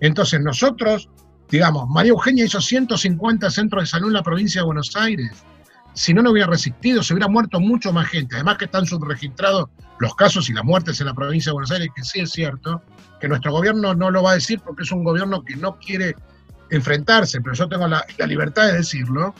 [0.00, 1.08] Entonces nosotros,
[1.50, 5.44] digamos, María Eugenia hizo 150 centros de salud en la provincia de Buenos Aires.
[5.92, 8.36] Si no, no hubiera resistido, se hubiera muerto mucho más gente.
[8.36, 9.68] Además que están subregistrados
[9.98, 12.82] los casos y las muertes en la provincia de Buenos Aires, que sí es cierto,
[13.20, 16.14] que nuestro gobierno no lo va a decir porque es un gobierno que no quiere
[16.70, 19.34] enfrentarse, pero yo tengo la, libertad de decirlo.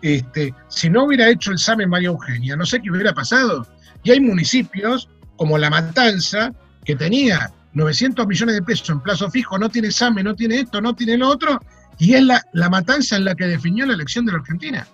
[0.00, 3.66] Este, si no hubiera hecho el SAME María Eugenia, no sé qué hubiera pasado.
[4.02, 6.52] Y hay municipios como La Matanza,
[6.84, 10.80] que tenía 900 millones de pesos en plazo fijo, no tiene examen, no tiene esto,
[10.80, 11.60] no tiene lo otro,
[11.98, 14.86] y es la, la matanza en la que definió la elección de la Argentina.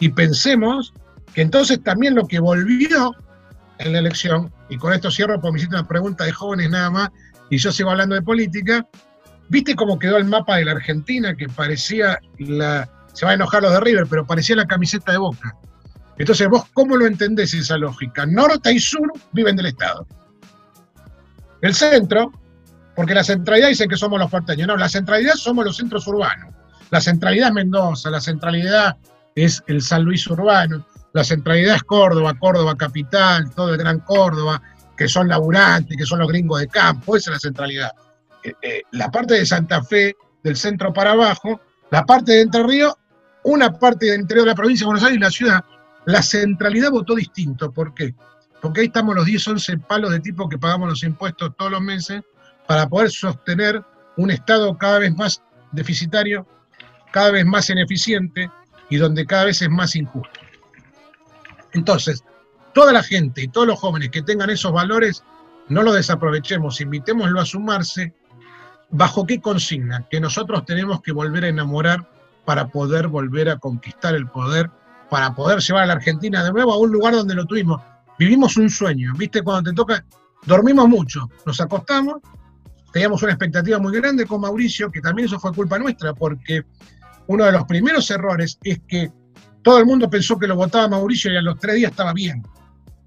[0.00, 0.92] Y pensemos
[1.32, 3.14] que entonces también lo que volvió
[3.78, 6.90] en la elección, y con esto cierro porque me hiciste una pregunta de jóvenes nada
[6.90, 7.10] más,
[7.50, 8.86] y yo sigo hablando de política,
[9.48, 13.62] ¿viste cómo quedó el mapa de la Argentina que parecía la, se va a enojar
[13.62, 15.56] los de River, pero parecía la camiseta de Boca?
[16.18, 18.24] Entonces vos, ¿cómo lo entendés esa lógica?
[18.26, 20.06] Norte y sur viven del Estado.
[21.60, 22.30] El centro,
[22.94, 26.54] porque la centralidad dicen que somos los porteños, no, la centralidad somos los centros urbanos.
[26.90, 28.96] La centralidad es Mendoza, la centralidad
[29.34, 34.62] es el San Luis urbano, la centralidad es Córdoba, Córdoba capital, todo el Gran Córdoba,
[34.96, 37.90] que son laburantes, que son los gringos de campo, esa es la centralidad.
[38.44, 42.94] Eh, la parte de Santa Fe, del centro para abajo, la parte de Entre Ríos,
[43.44, 45.64] una parte del interior de la provincia de Buenos Aires y la ciudad.
[46.06, 47.72] La centralidad votó distinto.
[47.72, 48.14] ¿Por qué?
[48.60, 51.80] Porque ahí estamos los 10, 11 palos de tipo que pagamos los impuestos todos los
[51.80, 52.22] meses
[52.66, 53.82] para poder sostener
[54.16, 55.42] un Estado cada vez más
[55.72, 56.46] deficitario,
[57.12, 58.50] cada vez más ineficiente
[58.90, 60.40] y donde cada vez es más injusto.
[61.72, 62.24] Entonces,
[62.72, 65.24] toda la gente y todos los jóvenes que tengan esos valores,
[65.68, 68.14] no lo desaprovechemos, invitémoslo a sumarse.
[68.96, 70.06] ¿Bajo qué consigna?
[70.08, 72.08] Que nosotros tenemos que volver a enamorar
[72.44, 74.70] para poder volver a conquistar el poder,
[75.10, 77.82] para poder llevar a la Argentina de nuevo a un lugar donde lo tuvimos.
[78.20, 79.42] Vivimos un sueño, ¿viste?
[79.42, 80.04] Cuando te toca,
[80.46, 82.18] dormimos mucho, nos acostamos,
[82.92, 86.62] teníamos una expectativa muy grande con Mauricio, que también eso fue culpa nuestra, porque
[87.26, 89.10] uno de los primeros errores es que
[89.64, 92.46] todo el mundo pensó que lo votaba Mauricio y a los tres días estaba bien.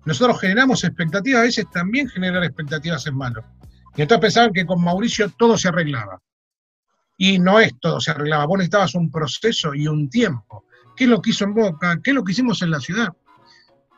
[0.03, 3.41] Nosotros generamos expectativas, a veces también generar expectativas es malo.
[3.97, 6.21] Y entonces pensaban que con Mauricio todo se arreglaba.
[7.17, 8.45] Y no es todo se arreglaba.
[8.45, 10.65] Vos necesitabas un proceso y un tiempo.
[10.95, 11.99] ¿Qué es lo que hizo en Boca?
[12.03, 13.09] ¿Qué es lo que hicimos en la ciudad?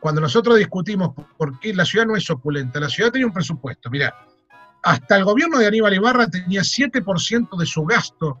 [0.00, 3.90] Cuando nosotros discutimos por qué la ciudad no es opulenta, la ciudad tenía un presupuesto.
[3.90, 4.14] Mira,
[4.82, 8.40] hasta el gobierno de Aníbal Ibarra tenía 7% de su gasto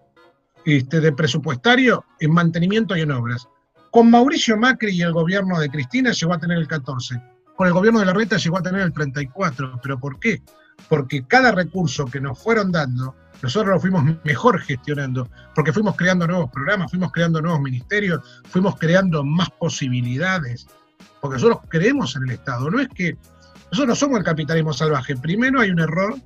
[0.64, 3.46] este, de presupuestario en mantenimiento y en obras.
[3.90, 7.20] Con Mauricio Macri y el gobierno de Cristina llegó a tener el 14.
[7.54, 9.80] Con el gobierno de la Reta llegó a tener el 34.
[9.82, 10.42] ¿Pero por qué?
[10.88, 16.26] Porque cada recurso que nos fueron dando, nosotros lo fuimos mejor gestionando, porque fuimos creando
[16.26, 20.66] nuevos programas, fuimos creando nuevos ministerios, fuimos creando más posibilidades,
[21.20, 22.70] porque nosotros creemos en el Estado.
[22.70, 23.16] No es que
[23.70, 25.16] nosotros no somos el capitalismo salvaje.
[25.16, 26.16] Primero hay un error,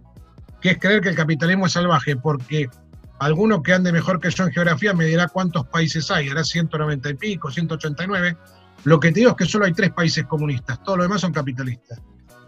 [0.61, 2.71] que es creer que el capitalismo es salvaje, porque
[3.19, 7.11] Alguno que ande mejor que yo en geografía me dirá cuántos países hay, hará 190
[7.11, 8.37] y pico, 189.
[8.85, 11.33] Lo que te digo es que solo hay tres países comunistas, todos los demás son
[11.33, 12.01] capitalistas.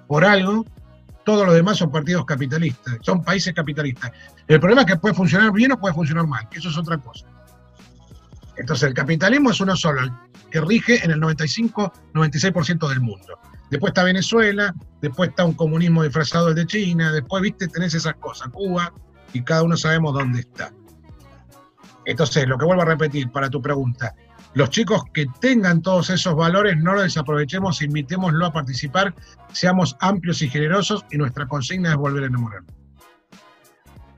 [0.09, 0.67] Por algo,
[1.27, 4.12] todos los demás son partidos capitalistas, son países capitalistas.
[4.47, 7.27] El problema es que puede funcionar bien o puede funcionar mal, eso es otra cosa.
[8.57, 10.12] Entonces, el capitalismo es uno solo, el
[10.53, 13.41] que rige en el 95-96% del mundo.
[13.72, 14.72] Después está Venezuela,
[15.03, 18.93] después está un comunismo disfrazado de China, después, viste, tenés esas cosas, Cuba,
[19.33, 20.72] y cada uno sabemos dónde está.
[22.05, 24.14] Entonces, lo que vuelvo a repetir para tu pregunta,
[24.57, 29.13] los chicos que tengan todos esos valores, no los desaprovechemos, invitémoslo a participar,
[29.53, 32.63] seamos amplios y generosos y nuestra consigna es volver a enamorar.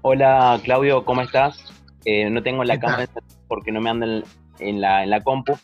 [0.02, 1.74] Hola Claudio, ¿cómo estás?
[2.04, 3.08] Eh, no tengo la cámara
[3.48, 4.22] porque no me andan
[4.60, 5.58] en la, en la compu.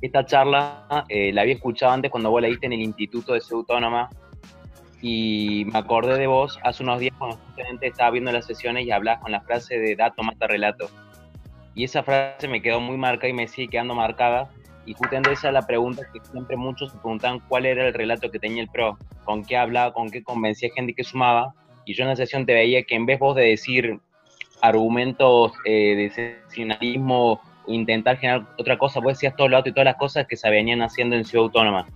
[0.00, 3.40] Esta charla eh, la había escuchado antes cuando vos la diste en el Instituto de
[3.40, 4.08] Ciudad Autónoma
[5.00, 8.90] y me acordé de vos hace unos días cuando justamente estaba viendo las sesiones y
[8.90, 10.90] hablabas con la frase de dato mata relato.
[11.78, 14.50] Y esa frase me quedó muy marcada y me sigue quedando marcada.
[14.84, 18.32] Y justamente esa es la pregunta que siempre muchos se preguntan cuál era el relato
[18.32, 21.54] que tenía el PRO, con qué hablaba, con qué convencía gente que sumaba.
[21.84, 24.00] Y yo en la sesión te veía que en vez vos de decir
[24.60, 29.84] argumentos eh, de sensacionalismo intentar generar otra cosa, vos decías todo lo otro y todas
[29.84, 31.86] las cosas que se venían haciendo en Ciudad Autónoma.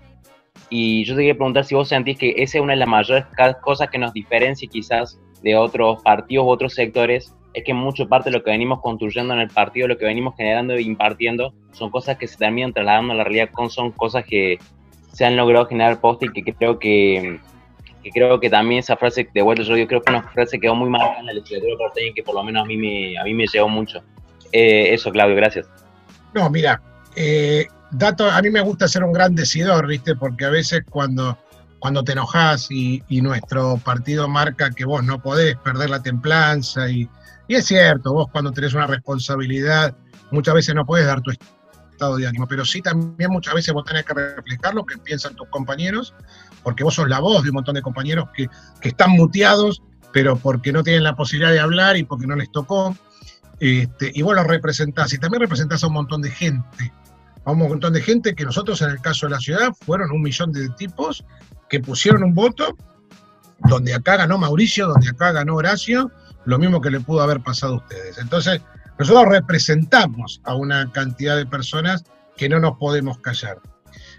[0.70, 3.24] Y yo te quería preguntar si vos sentís que esa es una de las mayores
[3.62, 8.30] cosas que nos diferencia quizás de otros partidos u otros sectores, es que mucho parte
[8.30, 11.90] de lo que venimos construyendo en el partido, lo que venimos generando e impartiendo, son
[11.90, 14.58] cosas que se terminan trasladando a la realidad, son cosas que
[15.12, 17.38] se han logrado generar post y que creo que,
[18.12, 21.20] creo que también esa frase, de vuelta yo, creo que una frase quedó muy marcada
[21.20, 23.46] en la legislatura porteña y que por lo menos a mí me, a mí me
[23.46, 24.02] llegó mucho.
[24.52, 25.66] Eh, eso, Claudio, gracias.
[26.34, 26.80] No, mira,
[27.16, 30.14] eh, dato, a mí me gusta ser un gran decidor, ¿viste?
[30.14, 31.36] Porque a veces cuando,
[31.78, 37.08] cuando te enojas y, nuestro partido marca que vos no podés perder la templanza, y,
[37.52, 39.94] y, es cierto, vos cuando tenés una responsabilidad,
[40.30, 43.84] muchas veces no puedes dar tu estado de ánimo, pero sí también muchas veces vos
[43.84, 46.14] tenés que reflejar lo que piensan tus compañeros,
[46.62, 48.48] porque vos sos la voz de un montón de compañeros que,
[48.80, 49.82] que están muteados,
[50.12, 52.96] pero porque no tienen la posibilidad de hablar y porque no les tocó.
[53.60, 56.92] Este, y vos los representás, y también representás a un montón de gente
[57.44, 60.22] a un montón de gente que nosotros en el caso de la ciudad fueron un
[60.22, 61.24] millón de tipos
[61.68, 62.76] que pusieron un voto
[63.68, 66.10] donde acá ganó Mauricio, donde acá ganó Horacio,
[66.44, 68.18] lo mismo que le pudo haber pasado a ustedes.
[68.18, 68.60] Entonces,
[68.98, 72.04] nosotros representamos a una cantidad de personas
[72.36, 73.58] que no nos podemos callar.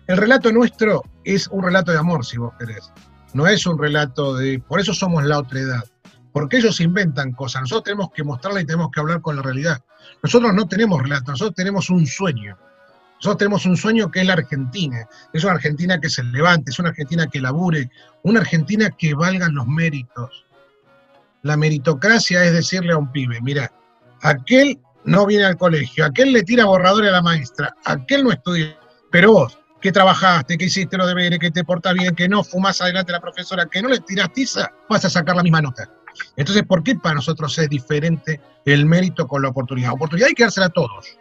[0.07, 2.91] El relato nuestro es un relato de amor, si vos querés.
[3.33, 4.59] No es un relato de...
[4.59, 5.83] Por eso somos la otra edad.
[6.31, 7.61] Porque ellos inventan cosas.
[7.61, 9.81] Nosotros tenemos que mostrarla y tenemos que hablar con la realidad.
[10.21, 12.57] Nosotros no tenemos relato, nosotros tenemos un sueño.
[13.15, 15.07] Nosotros tenemos un sueño que es la Argentina.
[15.31, 17.89] Es una Argentina que se levante, es una Argentina que labure,
[18.23, 20.45] una Argentina que valgan los méritos.
[21.43, 23.71] La meritocracia es decirle a un pibe, mira,
[24.21, 28.77] aquel no viene al colegio, aquel le tira borrador a la maestra, aquel no estudia,
[29.11, 32.81] pero vos, que trabajaste, que hiciste los deberes, que te portas bien, que no fumas
[32.81, 35.89] adelante a la profesora, que no le tiras tiza, vas a sacar la misma nota.
[36.37, 39.91] Entonces, ¿por qué para nosotros es diferente el mérito con la oportunidad?
[39.91, 41.17] Oportunidad hay que dársela a todos,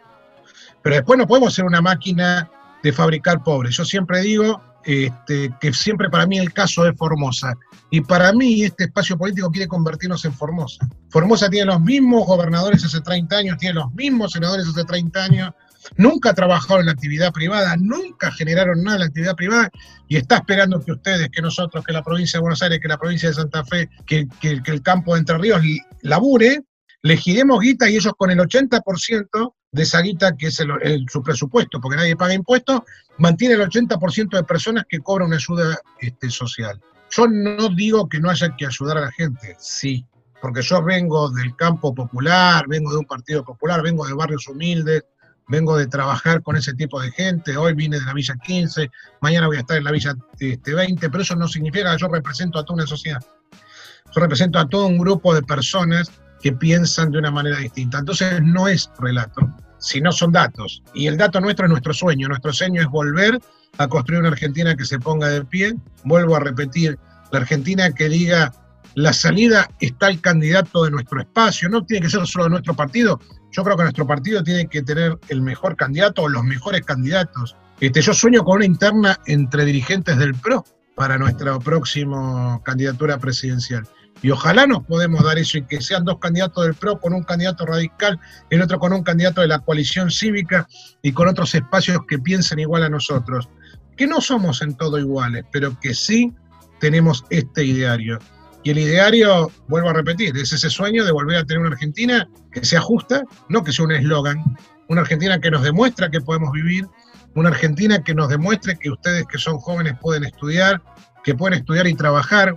[0.81, 2.49] pero después no podemos ser una máquina
[2.81, 3.75] de fabricar pobres.
[3.75, 7.53] Yo siempre digo este, que siempre para mí el caso es Formosa.
[7.89, 10.87] Y para mí este espacio político quiere convertirnos en Formosa.
[11.09, 15.51] Formosa tiene los mismos gobernadores hace 30 años, tiene los mismos senadores hace 30 años,
[15.97, 19.69] nunca trabajaron en la actividad privada, nunca generaron nada en la actividad privada
[20.07, 22.97] y está esperando que ustedes, que nosotros, que la provincia de Buenos Aires, que la
[22.97, 25.61] provincia de Santa Fe, que, el campo de Entre Ríos
[26.01, 26.63] labure,
[27.03, 30.63] le giremos guita y ellos con el 80% de esa guita, que es
[31.11, 32.81] su presupuesto, porque nadie paga impuestos,
[33.17, 36.79] mantiene el 80% de personas que cobran una ayuda este, social.
[37.15, 40.05] Yo no digo que no haya que ayudar a la gente, sí,
[40.41, 45.03] porque yo vengo del campo popular, vengo de un partido popular, vengo de barrios humildes,
[45.47, 48.89] vengo de trabajar con ese tipo de gente, hoy vine de la Villa 15,
[49.21, 52.07] mañana voy a estar en la Villa este, 20, pero eso no significa que yo
[52.07, 53.23] represento a toda una sociedad.
[53.51, 56.11] Yo represento a todo un grupo de personas
[56.41, 57.99] que piensan de una manera distinta.
[57.99, 59.41] Entonces no es relato,
[59.83, 60.81] sino son datos.
[60.93, 62.27] Y el dato nuestro es nuestro sueño.
[62.27, 63.39] Nuestro sueño es volver
[63.77, 65.75] a construir una Argentina que se ponga de pie.
[66.05, 66.97] Vuelvo a repetir,
[67.31, 68.53] la Argentina que diga,
[68.95, 72.75] la salida está el candidato de nuestro espacio, no tiene que ser solo de nuestro
[72.75, 73.19] partido.
[73.51, 77.55] Yo creo que nuestro partido tiene que tener el mejor candidato o los mejores candidatos.
[77.79, 80.63] Este, yo sueño con una interna entre dirigentes del PRO
[80.95, 83.87] para nuestra próxima candidatura presidencial.
[84.23, 87.23] Y ojalá nos podemos dar eso y que sean dos candidatos del PRO con un
[87.23, 88.17] candidato radical,
[88.49, 90.65] el otro con un candidato de la coalición cívica
[91.01, 93.49] y con otros espacios que piensen igual a nosotros.
[93.97, 96.33] Que no somos en todo iguales, pero que sí
[96.79, 98.17] tenemos este ideario.
[98.63, 102.29] Y el ideario, vuelvo a repetir, es ese sueño de volver a tener una Argentina
[102.49, 104.41] que sea justa, no que sea un eslogan,
[104.87, 106.87] una Argentina que nos demuestra que podemos vivir,
[107.35, 110.81] una Argentina que nos demuestre que ustedes que son jóvenes pueden estudiar,
[111.25, 112.55] que pueden estudiar y trabajar,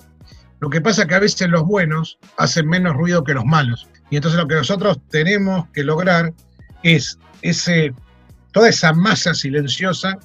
[0.61, 3.89] lo que pasa es que a veces los buenos hacen menos ruido que los malos.
[4.11, 6.33] Y entonces lo que nosotros tenemos que lograr
[6.83, 7.93] es ese,
[8.53, 10.19] toda esa masa silenciosa,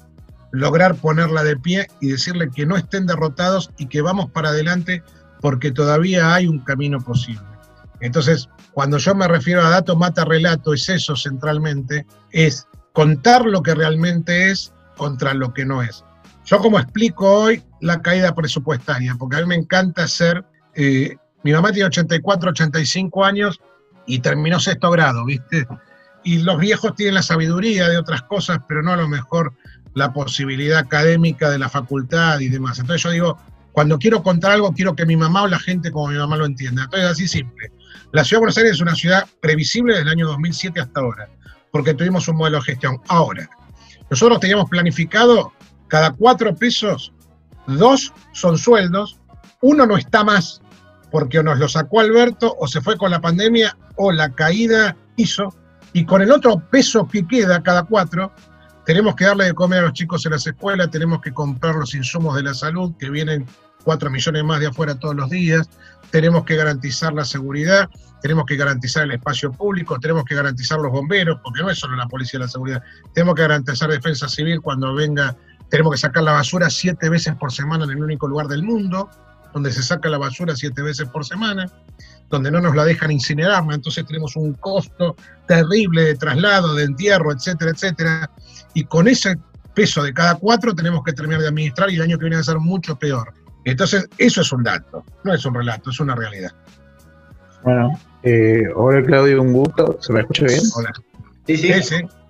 [0.52, 5.02] lograr ponerla de pie y decirle que no estén derrotados y que vamos para adelante
[5.40, 7.42] porque todavía hay un camino posible.
[8.00, 13.62] Entonces, cuando yo me refiero a dato mata relato, es eso centralmente, es contar lo
[13.62, 16.04] que realmente es contra lo que no es.
[16.44, 21.52] Yo como explico hoy la caída presupuestaria, porque a mí me encanta hacer, eh, mi
[21.52, 23.60] mamá tiene 84, 85 años
[24.06, 25.66] y terminó sexto grado, ¿viste?
[26.22, 29.52] Y los viejos tienen la sabiduría de otras cosas, pero no a lo mejor
[29.94, 32.78] la posibilidad académica de la facultad y demás.
[32.78, 33.38] Entonces yo digo,
[33.72, 36.46] cuando quiero contar algo, quiero que mi mamá o la gente como mi mamá lo
[36.46, 36.84] entienda.
[36.84, 37.72] Entonces, así simple.
[38.12, 41.28] La ciudad de Buenos Aires es una ciudad previsible desde el año 2007 hasta ahora,
[41.72, 43.00] porque tuvimos un modelo de gestión.
[43.08, 43.50] Ahora,
[44.08, 45.52] nosotros teníamos planificado
[45.88, 47.12] cada cuatro pesos,
[47.66, 49.18] dos son sueldos,
[49.60, 50.62] uno no está más
[51.12, 54.96] porque o nos lo sacó Alberto o se fue con la pandemia o la caída
[55.16, 55.54] hizo,
[55.92, 58.32] y con el otro peso que queda cada cuatro,
[58.86, 61.94] tenemos que darle de comer a los chicos en las escuelas, tenemos que comprar los
[61.94, 63.46] insumos de la salud, que vienen
[63.84, 65.68] cuatro millones más de afuera todos los días,
[66.10, 67.90] tenemos que garantizar la seguridad,
[68.22, 71.94] tenemos que garantizar el espacio público, tenemos que garantizar los bomberos, porque no es solo
[71.94, 72.82] la policía de la seguridad,
[73.12, 75.36] tenemos que garantizar defensa civil cuando venga
[75.72, 79.08] tenemos que sacar la basura siete veces por semana en el único lugar del mundo,
[79.54, 81.64] donde se saca la basura siete veces por semana,
[82.28, 85.16] donde no nos la dejan incinerar, entonces tenemos un costo
[85.48, 88.30] terrible de traslado, de entierro, etcétera, etcétera.
[88.74, 89.38] Y con ese
[89.72, 92.42] peso de cada cuatro tenemos que terminar de administrar y el año que viene va
[92.42, 93.32] a ser mucho peor.
[93.64, 96.50] Entonces, eso es un dato, no es un relato, es una realidad.
[97.64, 99.96] Bueno, eh, hola Claudio, un gusto.
[100.02, 100.60] ¿Se me escucha bien?
[100.76, 100.92] Hola.
[101.46, 101.72] Sí, sí.
[101.72, 102.21] sí, sí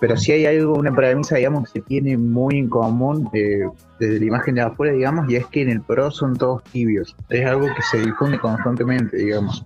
[0.00, 4.24] pero si hay algo, una premisa, digamos, que se tiene muy en común desde la
[4.24, 7.16] imagen de afuera, digamos, y es que en el PRO son todos tibios.
[7.28, 9.64] Es algo que se difunde constantemente, digamos.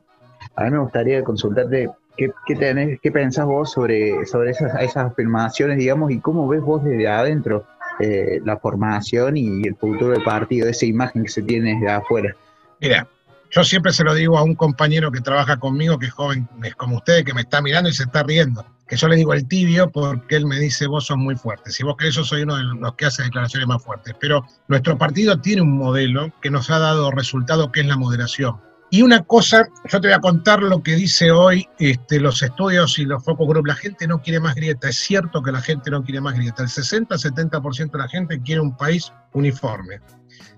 [0.57, 5.13] A mí me gustaría consultarte qué, qué, tenés, qué pensás vos sobre, sobre esas, esas
[5.13, 7.65] afirmaciones, digamos, y cómo ves vos desde adentro
[8.01, 12.35] eh, la formación y el futuro del partido, esa imagen que se tiene desde afuera.
[12.81, 13.09] Mira,
[13.51, 16.75] yo siempre se lo digo a un compañero que trabaja conmigo, que es joven, es
[16.75, 18.65] como usted, que me está mirando y se está riendo.
[18.87, 21.71] Que yo le digo el tibio porque él me dice, vos sos muy fuerte.
[21.71, 24.15] Si vos crees, yo soy uno de los que hace declaraciones más fuertes.
[24.19, 28.61] Pero nuestro partido tiene un modelo que nos ha dado resultado, que es la moderación.
[28.91, 32.99] Y una cosa, yo te voy a contar lo que dice hoy este, los estudios
[32.99, 33.67] y los focus group.
[33.67, 34.89] La gente no quiere más grieta.
[34.89, 36.63] Es cierto que la gente no quiere más grieta.
[36.63, 40.01] El 60-70% de la gente quiere un país uniforme.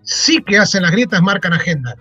[0.03, 1.97] Sí que hacen las grietas, marcan agenda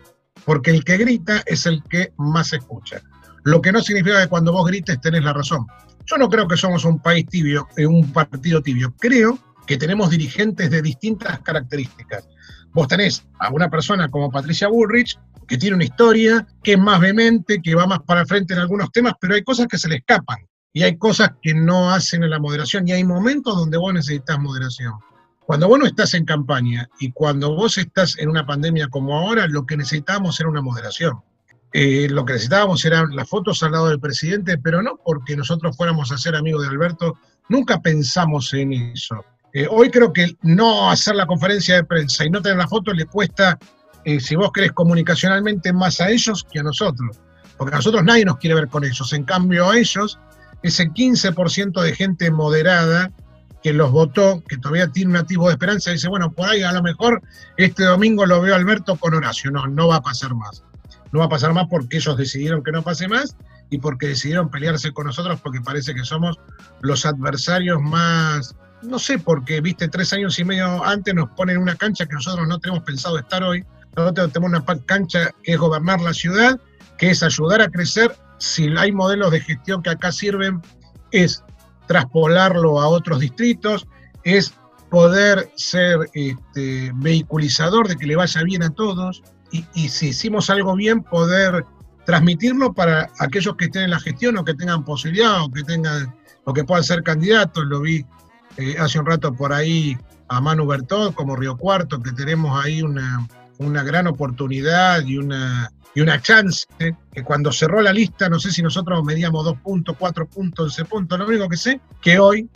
[0.45, 3.01] porque el que grita es el que más escucha.
[3.43, 5.65] Lo que no significa que cuando vos grites tenés la razón.
[6.05, 8.93] Yo no creo que somos un país tibio, eh, un partido tibio.
[8.99, 9.37] Creo
[9.67, 12.27] que tenemos dirigentes de distintas características.
[12.73, 15.17] Vos tenés a una persona como Patricia Bullrich,
[15.47, 18.59] que tiene una historia, que es más vehemente, que va más para el frente en
[18.59, 20.37] algunos temas, pero hay cosas que se le escapan
[20.73, 24.39] y hay cosas que no hacen en la moderación y hay momentos donde vos necesitas
[24.39, 24.93] moderación.
[25.49, 29.47] Cuando vos no estás en campaña y cuando vos estás en una pandemia como ahora,
[29.47, 31.23] lo que necesitábamos era una moderación.
[31.73, 35.75] Eh, lo que necesitábamos eran las fotos al lado del presidente, pero no porque nosotros
[35.75, 39.25] fuéramos a ser amigos de Alberto, nunca pensamos en eso.
[39.51, 42.93] Eh, hoy creo que no hacer la conferencia de prensa y no tener la foto
[42.93, 43.57] le cuesta,
[44.05, 47.19] eh, si vos querés, comunicacionalmente más a ellos que a nosotros.
[47.57, 49.11] Porque a nosotros nadie nos quiere ver con ellos.
[49.13, 50.19] En cambio, a ellos,
[50.61, 53.11] ese 15% de gente moderada
[53.63, 56.71] que los votó, que todavía tiene un activo de esperanza, dice, bueno, por ahí a
[56.71, 57.21] lo mejor
[57.57, 59.51] este domingo lo veo Alberto con Horacio.
[59.51, 60.63] No, no va a pasar más.
[61.11, 63.35] No va a pasar más porque ellos decidieron que no pase más
[63.69, 66.39] y porque decidieron pelearse con nosotros porque parece que somos
[66.81, 71.75] los adversarios más no sé, porque, viste, tres años y medio antes nos ponen una
[71.75, 73.65] cancha que nosotros no tenemos pensado estar hoy.
[73.95, 76.59] Nosotros tenemos una cancha que es gobernar la ciudad,
[76.97, 78.15] que es ayudar a crecer.
[78.37, 80.61] Si hay modelos de gestión que acá sirven,
[81.11, 81.43] es
[81.89, 83.87] traspolarlo a otros distritos,
[84.23, 84.53] es
[84.91, 90.75] poder ser este, vehiculizador de que le vaya bien a todos y, si hicimos algo
[90.75, 91.65] bien, poder
[92.05, 96.15] transmitirlo para aquellos que estén en la gestión o que tengan posibilidad o que tengan
[96.45, 97.65] o que puedan ser candidatos.
[97.65, 98.05] Lo vi
[98.57, 102.83] eh, hace un rato por ahí a Manu Bertot como Río Cuarto, que tenemos ahí
[102.83, 103.27] una,
[103.59, 108.51] una gran oportunidad y una, y una chance, que cuando cerró la lista, no sé
[108.51, 112.49] si nosotros medíamos dos puntos, cuatro puntos, ese punto, lo único que sé, que hoy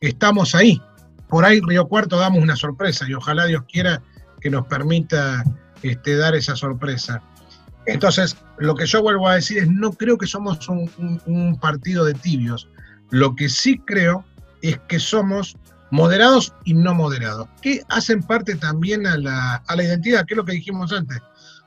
[0.00, 0.82] estamos ahí.
[1.28, 4.02] Por ahí Río Cuarto damos una sorpresa y ojalá Dios quiera
[4.40, 5.44] que nos permita
[5.82, 7.22] este, dar esa sorpresa.
[7.86, 12.14] Entonces, lo que yo vuelvo a decir es, no creo que somos un partido de
[12.14, 12.68] tibios.
[13.10, 14.24] Lo que sí creo
[14.60, 15.56] es que somos
[15.92, 20.38] moderados y no moderados, que hacen parte también a la, a la identidad, que es
[20.38, 21.18] lo que dijimos antes.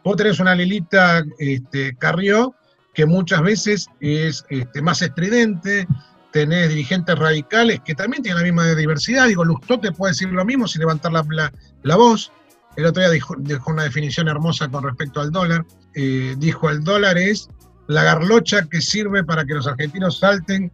[0.04, 2.56] Vos tenés una Lilita este, Carrió,
[2.96, 5.88] que muchas veces es este, más estridente,
[6.32, 10.44] tenés dirigentes radicales que también tienen la misma diversidad, digo, Lustó te puede decir lo
[10.44, 11.54] mismo sin levantar la,
[11.84, 12.32] la, voz,
[12.78, 13.36] el otro día dijo,
[13.68, 15.64] una definición hermosa con respecto al dólar,
[15.94, 17.48] eh, dijo el dólar es
[17.86, 20.72] la garlocha que sirve para que los argentinos salten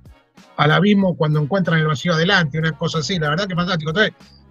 [0.58, 3.94] al abismo cuando encuentran el vacío adelante, una cosa así, la verdad que fantástico.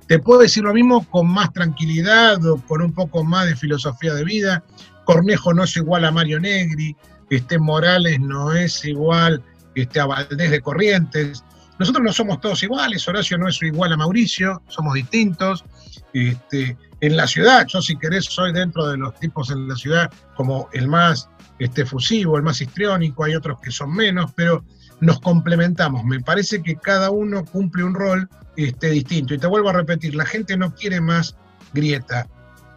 [0.07, 4.12] Te puedo decir lo mismo con más tranquilidad o con un poco más de filosofía
[4.14, 4.64] de vida.
[5.05, 6.97] Cornejo no es igual a Mario Negri,
[7.31, 9.43] este Morales no es igual
[9.74, 11.45] este, a Valdés de Corrientes.
[11.78, 15.64] Nosotros no somos todos iguales, Horacio no es igual a Mauricio, somos distintos.
[16.12, 20.11] Este, en la ciudad, yo si querés soy dentro de los tipos en la ciudad
[20.34, 21.28] como el más
[21.59, 24.64] este, fusivo, el más histriónico, hay otros que son menos, pero
[25.01, 26.05] nos complementamos.
[26.05, 29.34] Me parece que cada uno cumple un rol este, distinto.
[29.34, 31.36] Y te vuelvo a repetir, la gente no quiere más
[31.72, 32.26] grieta,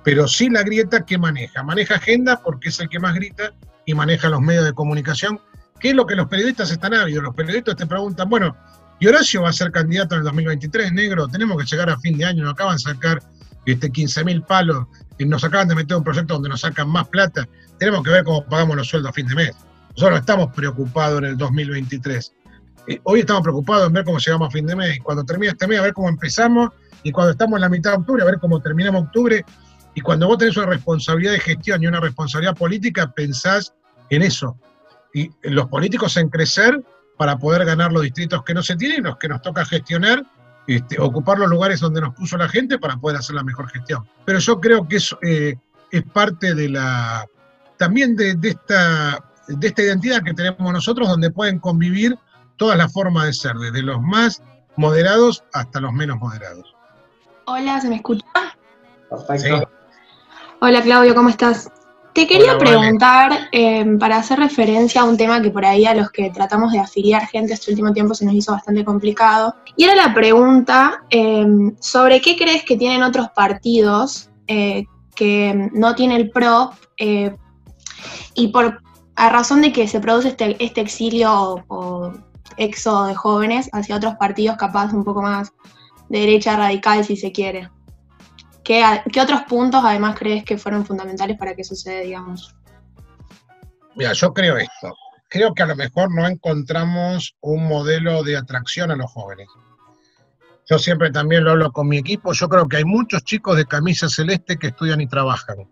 [0.04, 1.64] pero sí la grieta que maneja.
[1.64, 3.54] Maneja agenda porque es el que más grita
[3.86, 5.40] y maneja los medios de comunicación,
[5.80, 7.24] que es lo que los periodistas están ávidos.
[7.24, 8.56] Los periodistas te preguntan, bueno,
[9.00, 11.28] ¿y Horacio va a ser candidato en el 2023, negro?
[11.28, 13.22] Tenemos que llegar a fin de año, nos acaban de sacar
[13.66, 14.86] este, 15 mil palos,
[15.18, 17.48] y nos acaban de meter un proyecto donde nos sacan más plata.
[17.78, 19.52] Tenemos que ver cómo pagamos los sueldos a fin de mes.
[19.96, 22.34] Nosotros estamos preocupados en el 2023.
[22.88, 25.00] Eh, hoy estamos preocupados en ver cómo llegamos a fin de mes.
[25.04, 26.72] Cuando termina este mes, a ver cómo empezamos.
[27.04, 29.46] Y cuando estamos en la mitad de octubre, a ver cómo terminamos octubre.
[29.94, 33.74] Y cuando vos tenés una responsabilidad de gestión y una responsabilidad política, pensás
[34.10, 34.58] en eso.
[35.14, 36.82] Y los políticos en crecer
[37.18, 40.24] para poder ganar los distritos que no se tienen y los que nos toca gestionar,
[40.68, 44.08] este, ocupar los lugares donde nos puso la gente para poder hacer la mejor gestión.
[44.26, 45.56] Pero yo creo que eso eh,
[45.92, 47.26] es parte de la
[47.78, 52.18] también de, de esta de esta identidad que tenemos nosotros, donde pueden convivir
[52.58, 54.42] todas las formas de ser, desde los más
[54.78, 56.76] moderados hasta los menos moderados.
[57.46, 58.26] Hola, ¿se me escucha?
[59.10, 59.70] Perfecto.
[60.62, 61.70] Hola Claudio, ¿cómo estás?
[62.14, 66.12] Te quería preguntar, em, para hacer referencia a un tema que por ahí a los
[66.12, 69.96] que tratamos de afiliar gente este último tiempo se nos hizo bastante complicado, y era
[69.96, 74.86] la pregunta em, sobre qué crees que tienen otros partidos eh,
[75.16, 77.36] que no tiene el PRO eh,
[78.36, 78.82] y por
[79.16, 82.12] a razón de que se produce este, este exilio o,
[82.58, 85.54] éxodo de jóvenes hacia otros partidos capaz un poco más
[86.10, 87.70] de derecha radical, si se quiere.
[88.64, 92.56] ¿Qué, ¿Qué, otros puntos además crees que fueron fundamentales para que suceda, digamos?
[93.96, 94.96] Mira, yo creo esto.
[95.30, 99.48] Creo que a lo mejor no encontramos un modelo de atracción a los jóvenes.
[100.70, 102.34] Yo siempre también lo hablo con mi equipo.
[102.34, 105.68] Yo creo que hay muchos chicos de camisa celeste que estudian y trabajan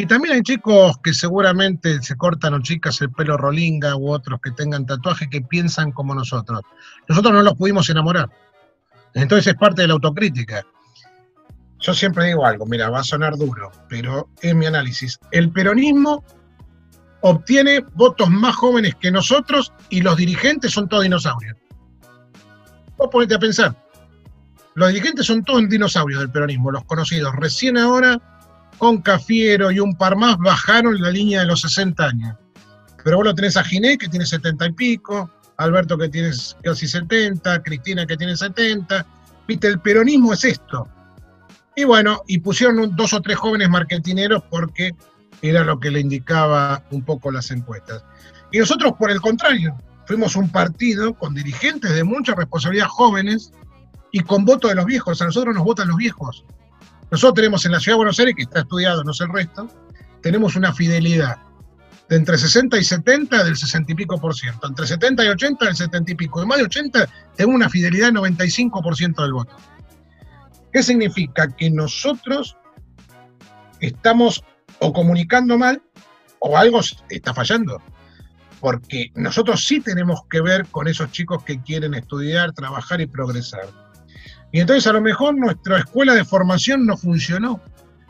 [0.00, 4.38] y también hay chicos que seguramente se cortan o chicas el pelo rolinga u otros
[4.40, 6.60] que tengan tatuaje que piensan como nosotros.
[7.08, 8.30] Nosotros no los pudimos enamorar.
[9.14, 10.64] Entonces es parte de la autocrítica.
[11.80, 15.18] Yo siempre digo algo, mira, va a sonar duro, pero es mi análisis.
[15.30, 16.24] El peronismo
[17.20, 21.56] obtiene votos más jóvenes que nosotros y los dirigentes son todos dinosaurios.
[22.96, 23.76] Vos ponete a pensar.
[24.74, 27.34] Los dirigentes son todos dinosaurios del peronismo, los conocidos.
[27.36, 28.20] Recién ahora,
[28.78, 32.36] con Cafiero y un par más, bajaron la línea de los 60 años.
[33.04, 36.30] Pero vos lo tenés a Giné, que tiene 70 y pico, Alberto, que tiene
[36.62, 39.06] casi 70, Cristina, que tiene 70.
[39.46, 40.88] Viste, el peronismo es esto.
[41.78, 44.96] Y bueno, y pusieron dos o tres jóvenes marketineros porque
[45.42, 48.02] era lo que le indicaba un poco las encuestas.
[48.50, 53.52] Y nosotros, por el contrario, fuimos un partido con dirigentes de mucha responsabilidad jóvenes
[54.10, 55.22] y con voto de los viejos.
[55.22, 56.44] A nosotros nos votan los viejos.
[57.12, 59.68] Nosotros tenemos en la ciudad de Buenos Aires, que está estudiado, no sé el resto,
[60.20, 61.36] tenemos una fidelidad
[62.08, 65.64] de entre 60 y 70 del 60 y pico por ciento, entre 70 y 80
[65.64, 69.22] del 70 y pico, de más de 80 tenemos una fidelidad del 95 por ciento
[69.22, 69.54] del voto.
[70.72, 71.48] ¿Qué significa?
[71.48, 72.56] Que nosotros
[73.80, 74.42] estamos
[74.80, 75.82] o comunicando mal
[76.40, 77.82] o algo está fallando.
[78.60, 83.66] Porque nosotros sí tenemos que ver con esos chicos que quieren estudiar, trabajar y progresar.
[84.52, 87.60] Y entonces a lo mejor nuestra escuela de formación no funcionó.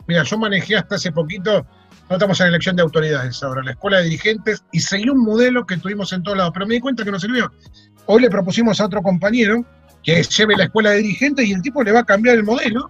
[0.07, 1.67] Mira, yo manejé hasta hace poquito,
[2.09, 5.67] no estamos en elección de autoridades ahora, la escuela de dirigentes, y seguí un modelo
[5.67, 7.51] que tuvimos en todos lados, pero me di cuenta que no sirvió.
[8.07, 9.63] Hoy le propusimos a otro compañero
[10.03, 12.89] que lleve la escuela de dirigentes y el tipo le va a cambiar el modelo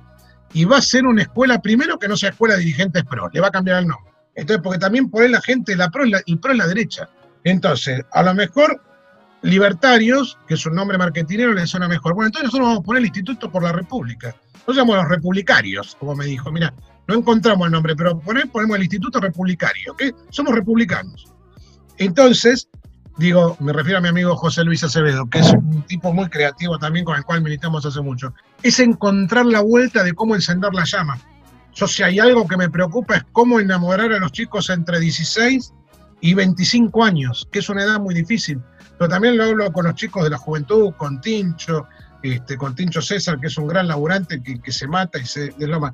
[0.53, 3.39] y va a ser una escuela primero que no sea escuela de dirigentes pro, le
[3.39, 4.11] va a cambiar el nombre.
[4.35, 7.09] Entonces, porque también por la gente, la pro, la, el pro es la derecha.
[7.43, 8.81] Entonces, a lo mejor
[9.41, 12.13] libertarios, que es un nombre marketinero, le suena mejor.
[12.13, 14.35] Bueno, entonces nosotros vamos a poner el Instituto por la República.
[14.53, 16.51] Nosotros llamamos los republicarios, como me dijo.
[16.51, 16.73] Mira,
[17.07, 20.03] no encontramos el nombre, pero ponemos el Instituto Republicario, ¿ok?
[20.29, 21.27] Somos republicanos.
[21.97, 22.69] Entonces,
[23.19, 26.79] digo, me refiero a mi amigo José Luis Acevedo, que es un tipo muy creativo
[26.79, 30.85] también con el cual militamos hace mucho, es encontrar la vuelta de cómo encender la
[30.85, 31.19] llama.
[31.73, 35.73] Yo si hay algo que me preocupa es cómo enamorar a los chicos entre 16
[36.21, 38.61] y 25 años, que es una edad muy difícil.
[38.97, 41.87] Pero también lo hablo con los chicos de la juventud, con Tincho,
[42.23, 45.49] este, con Tincho César, que es un gran laburante que, que se mata y se
[45.57, 45.93] desloma.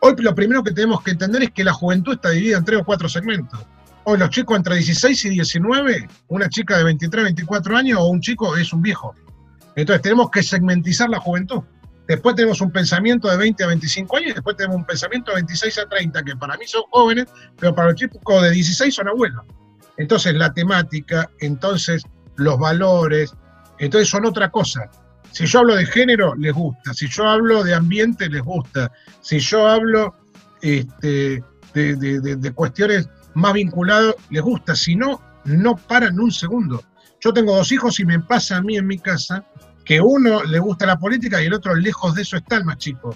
[0.00, 2.80] Hoy lo primero que tenemos que entender es que la juventud está dividida en tres
[2.80, 3.60] o cuatro segmentos
[4.04, 8.20] hoy los chicos entre 16 y 19, una chica de 23, 24 años o un
[8.20, 9.14] chico es un viejo.
[9.76, 11.62] Entonces tenemos que segmentizar la juventud.
[12.06, 15.36] Después tenemos un pensamiento de 20 a 25 años y después tenemos un pensamiento de
[15.36, 17.26] 26 a 30, que para mí son jóvenes,
[17.58, 19.42] pero para los chicos de 16 son abuelos.
[19.96, 22.02] Entonces la temática, entonces
[22.36, 23.34] los valores,
[23.78, 24.90] entonces son otra cosa.
[25.32, 26.92] Si yo hablo de género, les gusta.
[26.92, 28.92] Si yo hablo de ambiente, les gusta.
[29.20, 30.14] Si yo hablo
[30.60, 31.42] este,
[31.72, 36.82] de, de, de cuestiones más vinculado, les gusta, si no, no paran un segundo.
[37.20, 39.44] Yo tengo dos hijos y me pasa a mí en mi casa
[39.84, 42.78] que uno le gusta la política y el otro lejos de eso está el más
[42.78, 43.14] chico.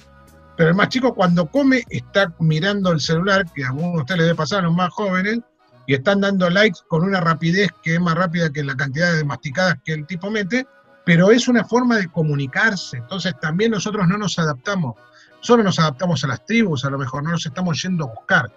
[0.56, 4.18] Pero el más chico cuando come está mirando el celular, que a algunos de ustedes
[4.18, 5.40] les debe pasar a los más jóvenes,
[5.86, 9.24] y están dando likes con una rapidez que es más rápida que la cantidad de
[9.24, 10.66] masticadas que el tipo mete,
[11.06, 12.98] pero es una forma de comunicarse.
[12.98, 14.96] Entonces también nosotros no nos adaptamos.
[15.40, 18.52] Solo nos adaptamos a las tribus, a lo mejor no nos estamos yendo a buscar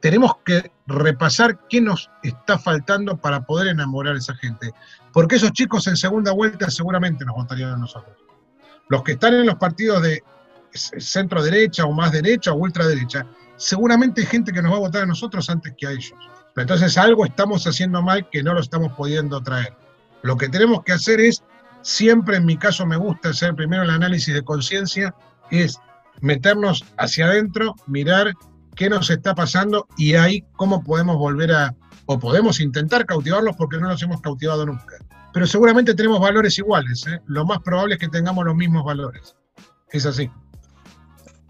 [0.00, 4.72] tenemos que repasar qué nos está faltando para poder enamorar a esa gente.
[5.12, 8.16] Porque esos chicos en segunda vuelta seguramente nos votarían a nosotros.
[8.88, 10.22] Los que están en los partidos de
[10.72, 13.26] centro derecha o más derecha o ultraderecha,
[13.56, 16.14] seguramente hay gente que nos va a votar a nosotros antes que a ellos.
[16.56, 19.74] Entonces algo estamos haciendo mal que no lo estamos pudiendo traer.
[20.22, 21.42] Lo que tenemos que hacer es,
[21.82, 25.14] siempre en mi caso me gusta hacer primero el análisis de conciencia,
[25.50, 25.78] es
[26.20, 28.32] meternos hacia adentro, mirar
[28.78, 31.74] qué nos está pasando y ahí cómo podemos volver a,
[32.06, 34.96] o podemos intentar cautivarlos porque no los hemos cautivado nunca.
[35.32, 37.20] Pero seguramente tenemos valores iguales, ¿eh?
[37.26, 39.34] lo más probable es que tengamos los mismos valores.
[39.90, 40.30] Es así.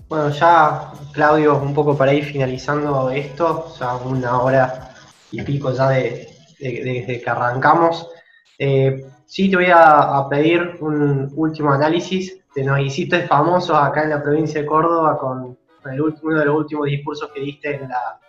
[0.09, 4.95] Bueno, ya Claudio, un poco para ir finalizando esto, ya una hora
[5.31, 8.09] y pico ya de, desde que arrancamos.
[8.59, 12.39] Eh, sí te voy a, pedir un último análisis.
[12.55, 15.59] Te nos hiciste famosos acá en la provincia de Córdoba con
[16.23, 18.21] uno de los últimos discursos que diste en la,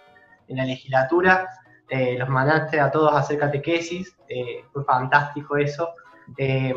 [0.48, 1.48] en la legislatura.
[1.90, 5.90] Eh, los mandaste a todos a hacer catequesis, eh, fue fantástico eso.
[6.38, 6.76] Eh,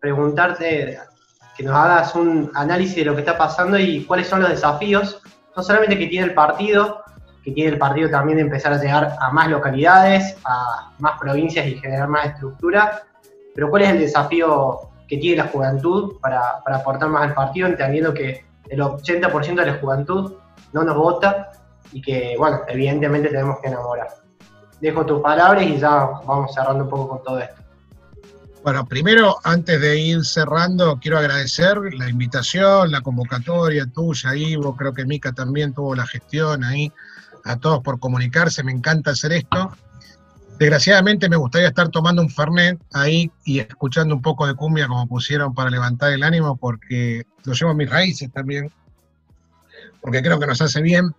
[0.00, 0.98] preguntarte
[1.56, 5.22] que nos hagas un análisis de lo que está pasando y cuáles son los desafíos,
[5.54, 7.02] no solamente que tiene el partido,
[7.44, 11.66] que tiene el partido también de empezar a llegar a más localidades, a más provincias
[11.66, 13.02] y generar más estructura,
[13.54, 17.68] pero cuál es el desafío que tiene la juventud para, para aportar más al partido,
[17.68, 20.32] entendiendo que el 80% de la juventud
[20.72, 21.50] no nos vota
[21.92, 24.08] y que, bueno, evidentemente tenemos que enamorar.
[24.80, 27.62] Dejo tus palabras y ya vamos cerrando un poco con todo esto.
[28.64, 34.94] Bueno, primero, antes de ir cerrando, quiero agradecer la invitación, la convocatoria tuya, Ivo, creo
[34.94, 36.90] que Mica también tuvo la gestión ahí,
[37.44, 39.76] a todos por comunicarse, me encanta hacer esto.
[40.58, 45.08] Desgraciadamente me gustaría estar tomando un Fernet ahí y escuchando un poco de cumbia como
[45.08, 48.70] pusieron para levantar el ánimo, porque lo llevo a mis raíces también,
[50.00, 51.10] porque creo que nos hace bien.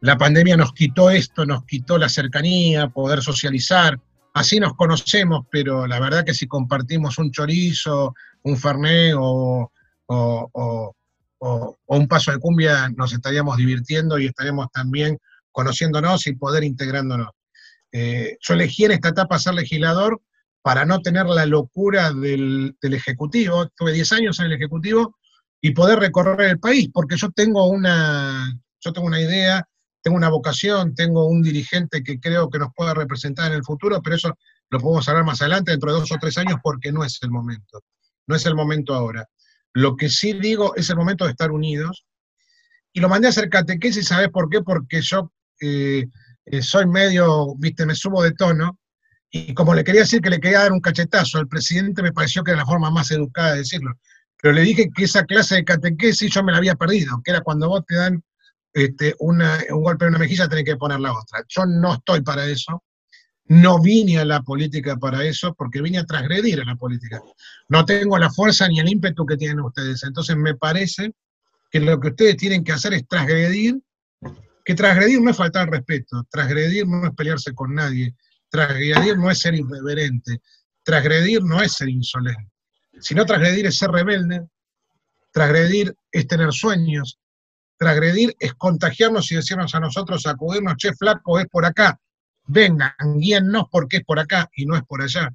[0.00, 4.00] La pandemia nos quitó esto, nos quitó la cercanía, poder socializar,
[4.32, 9.70] así nos conocemos, pero la verdad que si compartimos un chorizo, un fernet o,
[11.86, 15.18] un paso de cumbia, nos estaríamos divirtiendo y estaríamos también
[15.52, 17.28] conociéndonos y poder integrándonos.
[17.92, 20.20] Eh, yo elegí en esta etapa ser legislador
[20.62, 25.16] para no tener la locura del, Ejecutivo, tuve 10 años en el Ejecutivo,
[25.62, 29.66] y poder recorrer el país, porque yo tengo una, yo tengo una idea
[30.02, 34.00] tengo una vocación, tengo un dirigente que creo que nos pueda representar en el futuro,
[34.02, 34.36] pero eso
[34.70, 37.30] lo podemos hablar más adelante, dentro de dos o tres años, porque no es el
[37.30, 37.82] momento.
[38.26, 39.26] No es el momento ahora.
[39.72, 42.06] Lo que sí digo es el momento de estar unidos.
[42.92, 44.62] Y lo mandé a hacer catequesis, ¿sabes por qué?
[44.62, 46.06] Porque yo eh,
[46.46, 48.78] eh, soy medio, viste, me subo de tono.
[49.30, 52.42] Y como le quería decir que le quería dar un cachetazo al presidente, me pareció
[52.42, 53.92] que era la forma más educada de decirlo.
[54.42, 57.42] Pero le dije que esa clase de catequesis yo me la había perdido, que era
[57.42, 58.24] cuando vos te dan
[58.72, 59.42] este, un
[59.82, 61.44] golpe en una mejilla, tiene que poner la otra.
[61.48, 62.82] Yo no estoy para eso,
[63.46, 67.20] no vine a la política para eso, porque vine a transgredir a la política.
[67.68, 70.02] No tengo la fuerza ni el ímpetu que tienen ustedes.
[70.04, 71.12] Entonces me parece
[71.70, 73.80] que lo que ustedes tienen que hacer es transgredir,
[74.70, 78.14] que transgredir no es faltar respeto, transgredir no es pelearse con nadie,
[78.48, 80.40] transgredir no es ser irreverente,
[80.82, 82.50] transgredir no es ser insolente,
[83.00, 84.48] sino transgredir es ser rebelde,
[85.32, 87.20] transgredir es tener sueños,
[87.80, 91.98] Transgredir es contagiarnos y decirnos a nosotros, acudirnos, che, flaco, es por acá.
[92.44, 95.32] Vengan, guíennos porque es por acá y no es por allá.